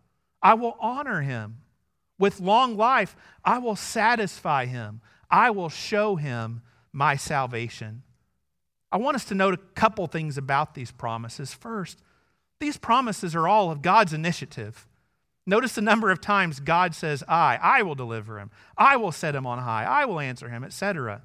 I 0.42 0.54
will 0.54 0.76
honor 0.80 1.22
him. 1.22 1.58
With 2.18 2.40
long 2.40 2.76
life, 2.76 3.14
I 3.44 3.58
will 3.58 3.76
satisfy 3.76 4.66
him. 4.66 5.00
I 5.30 5.50
will 5.50 5.68
show 5.68 6.16
him 6.16 6.62
my 6.92 7.16
salvation. 7.16 8.02
I 8.90 8.96
want 8.96 9.14
us 9.14 9.24
to 9.26 9.34
note 9.34 9.54
a 9.54 9.58
couple 9.74 10.06
things 10.06 10.38
about 10.38 10.74
these 10.74 10.90
promises. 10.90 11.52
First, 11.52 12.02
these 12.60 12.76
promises 12.76 13.34
are 13.34 13.48
all 13.48 13.70
of 13.70 13.82
God's 13.82 14.12
initiative. 14.12 14.86
Notice 15.46 15.74
the 15.74 15.80
number 15.80 16.10
of 16.10 16.20
times 16.20 16.60
God 16.60 16.94
says, 16.94 17.24
I, 17.26 17.58
I 17.62 17.82
will 17.82 17.94
deliver 17.94 18.38
him, 18.38 18.50
I 18.76 18.96
will 18.96 19.12
set 19.12 19.34
him 19.34 19.46
on 19.46 19.58
high, 19.58 19.84
I 19.84 20.04
will 20.04 20.20
answer 20.20 20.48
him, 20.48 20.64
etc. 20.64 21.22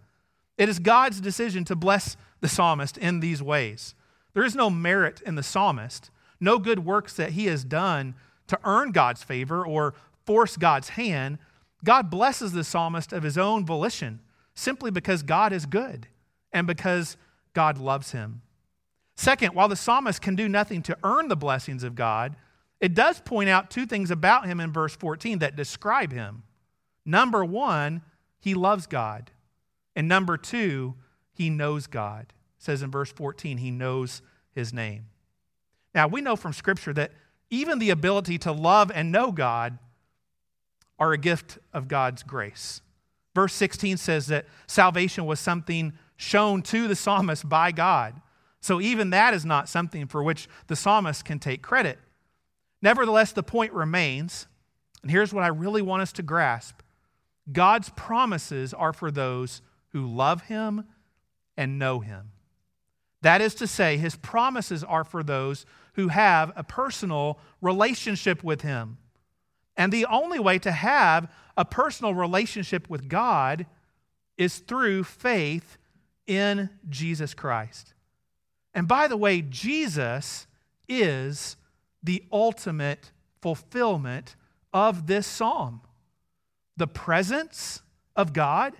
It 0.57 0.69
is 0.69 0.79
God's 0.79 1.19
decision 1.19 1.65
to 1.65 1.75
bless 1.75 2.15
the 2.39 2.47
psalmist 2.47 2.97
in 2.97 3.19
these 3.19 3.41
ways. 3.41 3.95
There 4.33 4.45
is 4.45 4.55
no 4.55 4.69
merit 4.69 5.21
in 5.25 5.35
the 5.35 5.43
psalmist, 5.43 6.09
no 6.39 6.57
good 6.57 6.85
works 6.85 7.13
that 7.15 7.31
he 7.31 7.45
has 7.47 7.63
done 7.63 8.15
to 8.47 8.59
earn 8.63 8.91
God's 8.91 9.23
favor 9.23 9.65
or 9.65 9.93
force 10.25 10.57
God's 10.57 10.89
hand, 10.89 11.37
God 11.83 12.09
blesses 12.09 12.53
the 12.53 12.63
psalmist 12.63 13.11
of 13.11 13.23
his 13.23 13.37
own 13.37 13.65
volition 13.65 14.21
simply 14.55 14.91
because 14.91 15.23
God 15.23 15.51
is 15.51 15.65
good 15.65 16.07
and 16.51 16.65
because 16.65 17.17
God 17.53 17.77
loves 17.77 18.11
him. 18.11 18.41
Second, 19.15 19.53
while 19.53 19.67
the 19.67 19.75
psalmist 19.75 20.21
can 20.21 20.35
do 20.35 20.49
nothing 20.49 20.81
to 20.83 20.97
earn 21.03 21.27
the 21.27 21.35
blessings 21.35 21.83
of 21.83 21.95
God, 21.95 22.35
it 22.79 22.93
does 22.93 23.19
point 23.21 23.49
out 23.49 23.69
two 23.69 23.85
things 23.85 24.11
about 24.11 24.45
him 24.45 24.59
in 24.59 24.73
verse 24.73 24.95
14 24.95 25.39
that 25.39 25.55
describe 25.55 26.11
him. 26.11 26.43
Number 27.05 27.45
one, 27.45 28.01
he 28.39 28.53
loves 28.53 28.87
God. 28.87 29.31
And 29.95 30.07
number 30.07 30.37
two, 30.37 30.95
he 31.33 31.49
knows 31.49 31.87
God. 31.87 32.33
It 32.57 32.63
says 32.63 32.81
in 32.81 32.91
verse 32.91 33.11
14, 33.11 33.57
he 33.57 33.71
knows 33.71 34.21
his 34.51 34.73
name. 34.73 35.05
Now, 35.93 36.07
we 36.07 36.21
know 36.21 36.35
from 36.35 36.53
Scripture 36.53 36.93
that 36.93 37.11
even 37.49 37.79
the 37.79 37.91
ability 37.91 38.39
to 38.39 38.51
love 38.51 38.91
and 38.93 39.11
know 39.11 39.31
God 39.31 39.77
are 40.97 41.13
a 41.13 41.17
gift 41.17 41.59
of 41.71 41.87
God's 41.87 42.23
grace. 42.23 42.81
Verse 43.35 43.53
16 43.53 43.97
says 43.97 44.27
that 44.27 44.45
salvation 44.67 45.25
was 45.25 45.39
something 45.39 45.93
shown 46.17 46.61
to 46.63 46.87
the 46.87 46.95
psalmist 46.95 47.47
by 47.47 47.71
God. 47.71 48.19
So 48.63 48.79
even 48.79 49.09
that 49.09 49.33
is 49.33 49.45
not 49.45 49.67
something 49.67 50.07
for 50.07 50.23
which 50.23 50.47
the 50.67 50.77
psalmist 50.77 51.25
can 51.25 51.37
take 51.37 51.61
credit. 51.61 51.99
Nevertheless, 52.81 53.33
the 53.33 53.43
point 53.43 53.73
remains, 53.73 54.47
and 55.01 55.11
here's 55.11 55.33
what 55.33 55.43
I 55.43 55.47
really 55.47 55.81
want 55.81 56.01
us 56.01 56.13
to 56.13 56.23
grasp 56.23 56.79
God's 57.51 57.89
promises 57.89 58.73
are 58.73 58.93
for 58.93 59.11
those 59.11 59.61
who 59.89 60.07
love 60.07 60.43
him 60.43 60.85
and 61.57 61.77
know 61.77 61.99
him. 61.99 62.31
That 63.21 63.41
is 63.41 63.53
to 63.55 63.67
say, 63.67 63.97
his 63.97 64.15
promises 64.15 64.81
are 64.81 65.03
for 65.03 65.23
those 65.23 65.65
who 65.95 66.07
have 66.07 66.53
a 66.55 66.63
personal 66.63 67.39
relationship 67.61 68.45
with 68.45 68.61
him. 68.61 68.97
And 69.75 69.91
the 69.91 70.05
only 70.05 70.39
way 70.39 70.57
to 70.59 70.71
have 70.71 71.29
a 71.57 71.65
personal 71.65 72.13
relationship 72.13 72.89
with 72.89 73.09
God 73.09 73.65
is 74.37 74.59
through 74.59 75.03
faith 75.03 75.77
in 76.27 76.69
Jesus 76.87 77.33
Christ. 77.33 77.92
And 78.73 78.87
by 78.87 79.07
the 79.07 79.17
way, 79.17 79.41
Jesus 79.41 80.47
is 80.87 81.57
the 82.01 82.23
ultimate 82.31 83.11
fulfillment 83.41 84.35
of 84.73 85.07
this 85.07 85.27
psalm. 85.27 85.81
The 86.75 86.87
presence 86.87 87.81
of 88.15 88.33
God, 88.33 88.73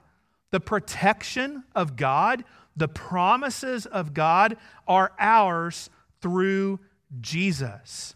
the 0.51 0.59
protection 0.59 1.63
of 1.75 1.95
God, 1.95 2.43
the 2.75 2.87
promises 2.87 3.85
of 3.85 4.13
God 4.13 4.57
are 4.87 5.11
ours 5.19 5.89
through 6.21 6.79
Jesus. 7.21 8.15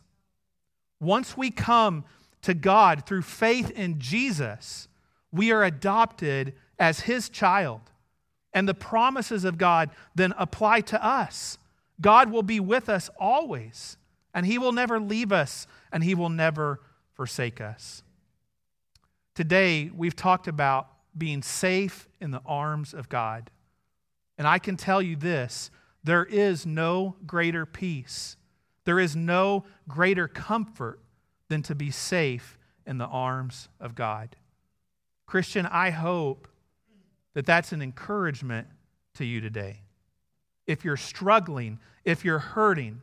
Once 1.00 1.38
we 1.38 1.52
come 1.52 2.06
to 2.42 2.54
God 2.54 3.06
through 3.06 3.22
faith 3.22 3.70
in 3.72 4.00
Jesus, 4.00 4.88
we 5.32 5.52
are 5.52 5.64
adopted 5.64 6.54
as 6.80 7.02
His 7.02 7.30
child. 7.30 7.82
And 8.54 8.68
the 8.68 8.74
promises 8.74 9.44
of 9.44 9.58
God 9.58 9.92
then 10.16 10.34
apply 10.38 10.82
to 10.82 11.04
us. 11.04 11.60
God 12.00 12.32
will 12.32 12.44
be 12.44 12.60
with 12.60 12.90
us 12.90 13.10
always, 13.20 13.98
and 14.34 14.46
He 14.46 14.58
will 14.58 14.72
never 14.72 15.00
leave 15.00 15.32
us, 15.32 15.68
and 15.92 16.04
He 16.04 16.16
will 16.16 16.30
never 16.30 16.80
forsake 17.14 17.60
us. 17.60 18.04
Today, 19.34 19.92
we've 19.96 20.16
talked 20.16 20.48
about 20.48 20.90
being 21.18 21.42
safe 21.42 22.08
in 22.22 22.32
the 22.32 22.42
arms 22.46 22.94
of 22.94 23.10
God. 23.10 23.50
And 24.38 24.48
I 24.48 24.60
can 24.60 24.78
tell 24.78 25.02
you 25.02 25.16
this 25.16 25.72
there 26.04 26.26
is 26.26 26.66
no 26.66 27.16
greater 27.26 27.66
peace, 27.66 28.38
there 28.86 29.00
is 29.00 29.16
no 29.16 29.66
greater 29.88 30.28
comfort 30.28 31.00
than 31.50 31.62
to 31.64 31.76
be 31.76 31.92
safe 31.92 32.58
in 32.86 32.98
the 32.98 33.06
arms 33.06 33.70
of 33.80 33.96
God. 33.96 34.36
Christian, 35.26 35.66
I 35.66 35.90
hope 35.90 36.48
that 37.34 37.46
that's 37.46 37.72
an 37.72 37.82
encouragement 37.82 38.68
to 39.16 39.26
you 39.26 39.42
today. 39.42 39.82
If 40.68 40.86
you're 40.86 40.98
struggling, 40.98 41.80
if 42.04 42.24
you're 42.24 42.40
hurting, 42.40 43.02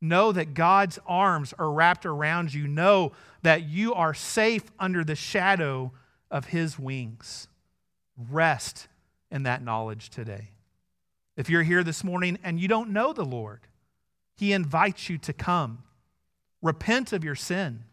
Know 0.00 0.32
that 0.32 0.54
God's 0.54 0.98
arms 1.06 1.52
are 1.58 1.70
wrapped 1.70 2.06
around 2.06 2.54
you. 2.54 2.66
Know 2.66 3.12
that 3.42 3.68
you 3.68 3.92
are 3.92 4.14
safe 4.14 4.64
under 4.78 5.04
the 5.04 5.14
shadow 5.14 5.92
of 6.30 6.46
his 6.46 6.78
wings. 6.78 7.48
Rest 8.30 8.88
in 9.30 9.42
that 9.42 9.62
knowledge 9.62 10.08
today. 10.08 10.50
If 11.36 11.50
you're 11.50 11.62
here 11.62 11.84
this 11.84 12.02
morning 12.02 12.38
and 12.42 12.58
you 12.58 12.66
don't 12.66 12.90
know 12.90 13.12
the 13.12 13.24
Lord, 13.24 13.60
he 14.36 14.52
invites 14.52 15.10
you 15.10 15.18
to 15.18 15.32
come. 15.34 15.82
Repent 16.62 17.12
of 17.12 17.22
your 17.22 17.34
sin. 17.34 17.84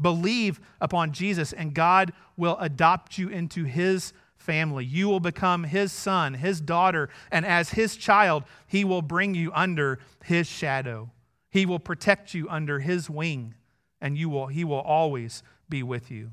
Believe 0.00 0.60
upon 0.80 1.12
Jesus, 1.12 1.52
and 1.52 1.74
God 1.74 2.12
will 2.36 2.58
adopt 2.60 3.18
you 3.18 3.28
into 3.28 3.64
his 3.64 4.12
family. 4.36 4.84
You 4.84 5.08
will 5.08 5.20
become 5.20 5.64
his 5.64 5.92
son, 5.92 6.34
his 6.34 6.60
daughter, 6.60 7.08
and 7.30 7.44
as 7.44 7.70
his 7.70 7.96
child, 7.96 8.44
he 8.66 8.84
will 8.84 9.02
bring 9.02 9.34
you 9.34 9.52
under 9.54 9.98
his 10.24 10.46
shadow. 10.46 11.10
He 11.50 11.66
will 11.66 11.78
protect 11.78 12.34
you 12.34 12.48
under 12.48 12.80
his 12.80 13.10
wing, 13.10 13.54
and 14.00 14.16
you 14.16 14.28
will, 14.28 14.46
he 14.46 14.64
will 14.64 14.80
always 14.80 15.42
be 15.68 15.82
with 15.82 16.10
you. 16.10 16.32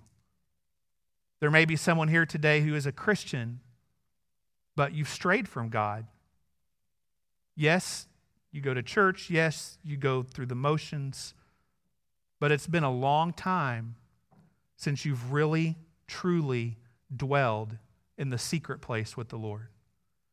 There 1.40 1.52
may 1.52 1.66
be 1.66 1.76
someone 1.76 2.08
here 2.08 2.26
today 2.26 2.62
who 2.62 2.76
is 2.76 2.86
a 2.86 2.92
Christian, 2.92 3.60
but 4.76 4.94
you've 4.94 5.10
strayed 5.10 5.48
from 5.48 5.70
God. 5.70 6.06
Yes, 7.56 8.08
you 8.52 8.62
go 8.62 8.74
to 8.74 8.84
church. 8.84 9.30
Yes, 9.30 9.78
you 9.84 9.98
go 9.98 10.24
through 10.24 10.46
the 10.46 10.56
motions. 10.56 11.34
But 12.40 12.52
it's 12.52 12.68
been 12.68 12.84
a 12.84 12.92
long 12.92 13.34
time 13.34 13.96
since 14.76 15.06
you've 15.06 15.32
really, 15.32 15.78
truly 16.08 16.78
dwelled 17.16 17.78
in 18.18 18.30
the 18.30 18.38
secret 18.38 18.82
place 18.82 19.18
with 19.18 19.30
the 19.30 19.38
Lord, 19.38 19.68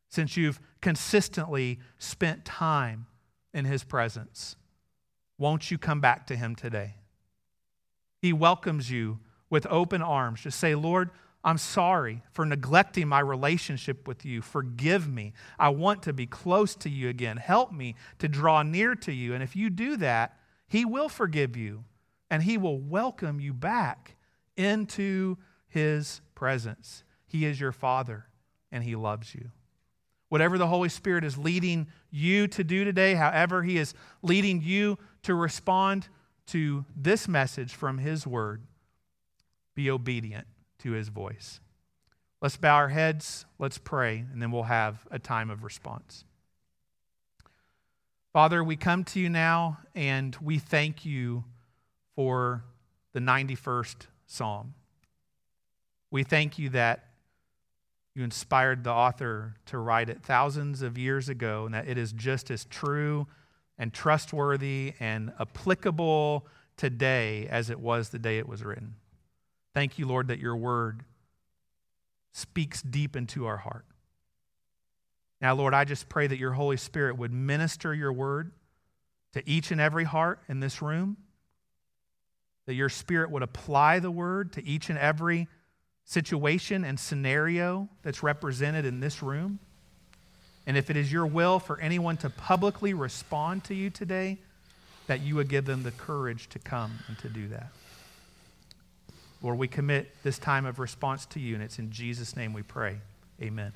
since 0.09 0.37
you've 0.37 0.61
consistently 0.81 1.81
spent 1.99 2.45
time 2.45 3.07
in 3.55 3.65
His 3.65 3.85
presence. 3.85 4.57
Won't 5.39 5.71
you 5.71 5.79
come 5.79 6.01
back 6.01 6.27
to 6.27 6.37
Him 6.37 6.55
today? 6.55 6.97
He 8.21 8.33
welcomes 8.33 8.91
you 8.91 9.21
with 9.49 9.67
open 9.67 10.03
arms. 10.03 10.43
Just 10.43 10.61
say, 10.61 10.75
Lord, 10.75 11.11
I'm 11.43 11.59
sorry 11.59 12.23
for 12.33 12.45
neglecting 12.45 13.09
my 13.09 13.21
relationship 13.21 14.07
with 14.07 14.25
you. 14.27 14.43
Forgive 14.43 15.09
me. 15.09 15.33
I 15.59 15.71
want 15.71 16.03
to 16.03 16.13
be 16.13 16.27
close 16.27 16.75
to 16.77 16.91
you 16.91 17.09
again. 17.09 17.39
Help 17.39 17.73
me 17.73 17.97
to 18.19 18.29
draw 18.29 18.63
near 18.63 18.95
to 18.97 19.13
you. 19.13 19.33
And 19.33 19.43
if 19.43 19.57
you 19.57 19.71
do 19.71 19.97
that, 19.97 20.39
He 20.69 20.85
will 20.85 21.09
forgive 21.09 21.57
you 21.57 21.85
and 22.31 22.43
He 22.43 22.59
will 22.59 22.79
welcome 22.79 23.41
you 23.41 23.55
back 23.55 24.17
into 24.57 25.39
His 25.67 26.21
presence. 26.35 27.05
He 27.31 27.47
is 27.47 27.61
your 27.61 27.73
Father 27.73 28.27
and 28.73 28.85
He 28.85 28.97
loves 28.97 29.35
you. 29.35 29.51
Whatever 30.29 30.59
the 30.59 30.67
Holy 30.67 30.89
Spirit 30.89 31.25
is 31.25 31.39
leading 31.39 31.87
you 32.11 32.47
to 32.49 32.63
do 32.65 32.85
today, 32.85 33.15
however 33.15 33.63
He 33.63 33.79
is 33.79 33.95
leading 34.23 34.61
you 34.63 34.99
to 35.23 35.35
respond 35.35 36.09
to 36.47 36.85
this 36.97 37.29
message 37.29 37.75
from 37.75 37.99
His 37.99 38.27
Word, 38.27 38.63
be 39.75 39.91
obedient 39.91 40.47
to 40.81 40.93
his 40.93 41.09
voice. 41.09 41.61
Let's 42.43 42.57
bow 42.57 42.75
our 42.75 42.89
heads, 42.89 43.45
let's 43.59 43.79
pray, 43.79 44.25
and 44.33 44.41
then 44.41 44.51
we'll 44.51 44.65
have 44.65 45.07
a 45.11 45.19
time 45.19 45.51
of 45.51 45.63
response. 45.63 46.25
Father, 48.33 48.65
we 48.65 48.77
come 48.77 49.05
to 49.05 49.21
you 49.21 49.29
now 49.29 49.79
and 49.95 50.37
we 50.41 50.59
thank 50.59 51.05
you 51.05 51.45
for 52.15 52.65
the 53.13 53.21
91st 53.21 54.07
Psalm. 54.27 54.75
We 56.11 56.23
thank 56.23 56.59
you 56.59 56.71
that 56.71 57.10
you 58.15 58.25
inspired 58.25 58.85
the 58.85 58.91
author 58.91 59.57
to 59.67 59.79
write 59.79 60.09
it 60.09 60.23
thousands 60.23 60.83
of 60.83 60.99
years 60.99 61.29
ago 61.29 61.65
and 61.65 61.75
that 61.75 61.89
it 61.89 61.97
is 61.97 62.13
just 62.13 62.51
as 62.51 62.65
true 62.65 63.27
and 63.79 63.93
trustworthy 63.93 64.95
and 65.01 65.33
applicable 65.41 66.47
today 66.77 67.47
as 67.49 67.71
it 67.71 67.79
was 67.79 68.09
the 68.09 68.19
day 68.19 68.39
it 68.39 68.49
was 68.49 68.65
written. 68.65 68.95
Thank 69.75 69.99
you, 69.99 70.07
Lord, 70.07 70.29
that 70.29 70.41
your 70.41 70.57
word 70.57 71.05
speaks 72.33 72.83
deep 72.83 73.17
into 73.17 73.47
our 73.47 73.59
heart. 73.59 73.85
Now, 75.41 75.55
Lord, 75.55 75.73
I 75.73 75.85
just 75.85 76.09
pray 76.09 76.27
that 76.27 76.39
your 76.39 76.53
Holy 76.53 76.77
Spirit 76.77 77.17
would 77.17 77.33
minister 77.33 77.95
your 77.95 78.13
word 78.13 78.53
to 79.33 79.49
each 79.49 79.71
and 79.71 79.81
every 79.81 80.05
heart 80.05 80.41
in 80.49 80.61
this 80.61 80.83
room, 80.83 81.17
that 82.67 82.75
your 82.75 82.89
Spirit 82.89 83.31
would 83.31 83.43
apply 83.43 84.01
the 84.01 84.11
word 84.11 84.53
to 84.55 84.67
each 84.67 84.91
and 84.91 84.99
every 84.99 85.49
situation 86.11 86.85
and 86.85 86.99
scenario 86.99 87.89
that's 88.03 88.21
represented 88.21 88.85
in 88.85 88.99
this 88.99 89.23
room. 89.23 89.61
And 90.67 90.77
if 90.77 90.91
it 90.91 90.97
is 90.97 91.13
your 91.13 91.25
will 91.25 91.61
for 91.61 91.79
anyone 91.79 92.17
to 92.19 92.31
publicly 92.31 92.95
respond 92.95 93.63
to 93.65 93.75
you 93.75 93.91
today, 93.91 94.39
that 95.07 95.21
you 95.21 95.37
would 95.37 95.49
give 95.49 95.67
them 95.67 95.85
the 95.85 95.93
courage 95.93 96.49
to 96.49 96.59
come 96.59 96.99
and 97.07 97.17
to 97.19 97.29
do 97.29 97.47
that. 97.49 97.69
Lord, 99.41 99.57
we 99.57 99.69
commit 99.69 100.11
this 100.25 100.37
time 100.37 100.67
of 100.67 100.81
response 100.81 101.27
to 101.27 101.39
you, 101.39 101.55
and 101.55 101.63
it's 101.63 101.79
in 101.79 101.93
Jesus' 101.93 102.35
name 102.35 102.53
we 102.53 102.63
pray. 102.63 102.99
Amen. 103.41 103.73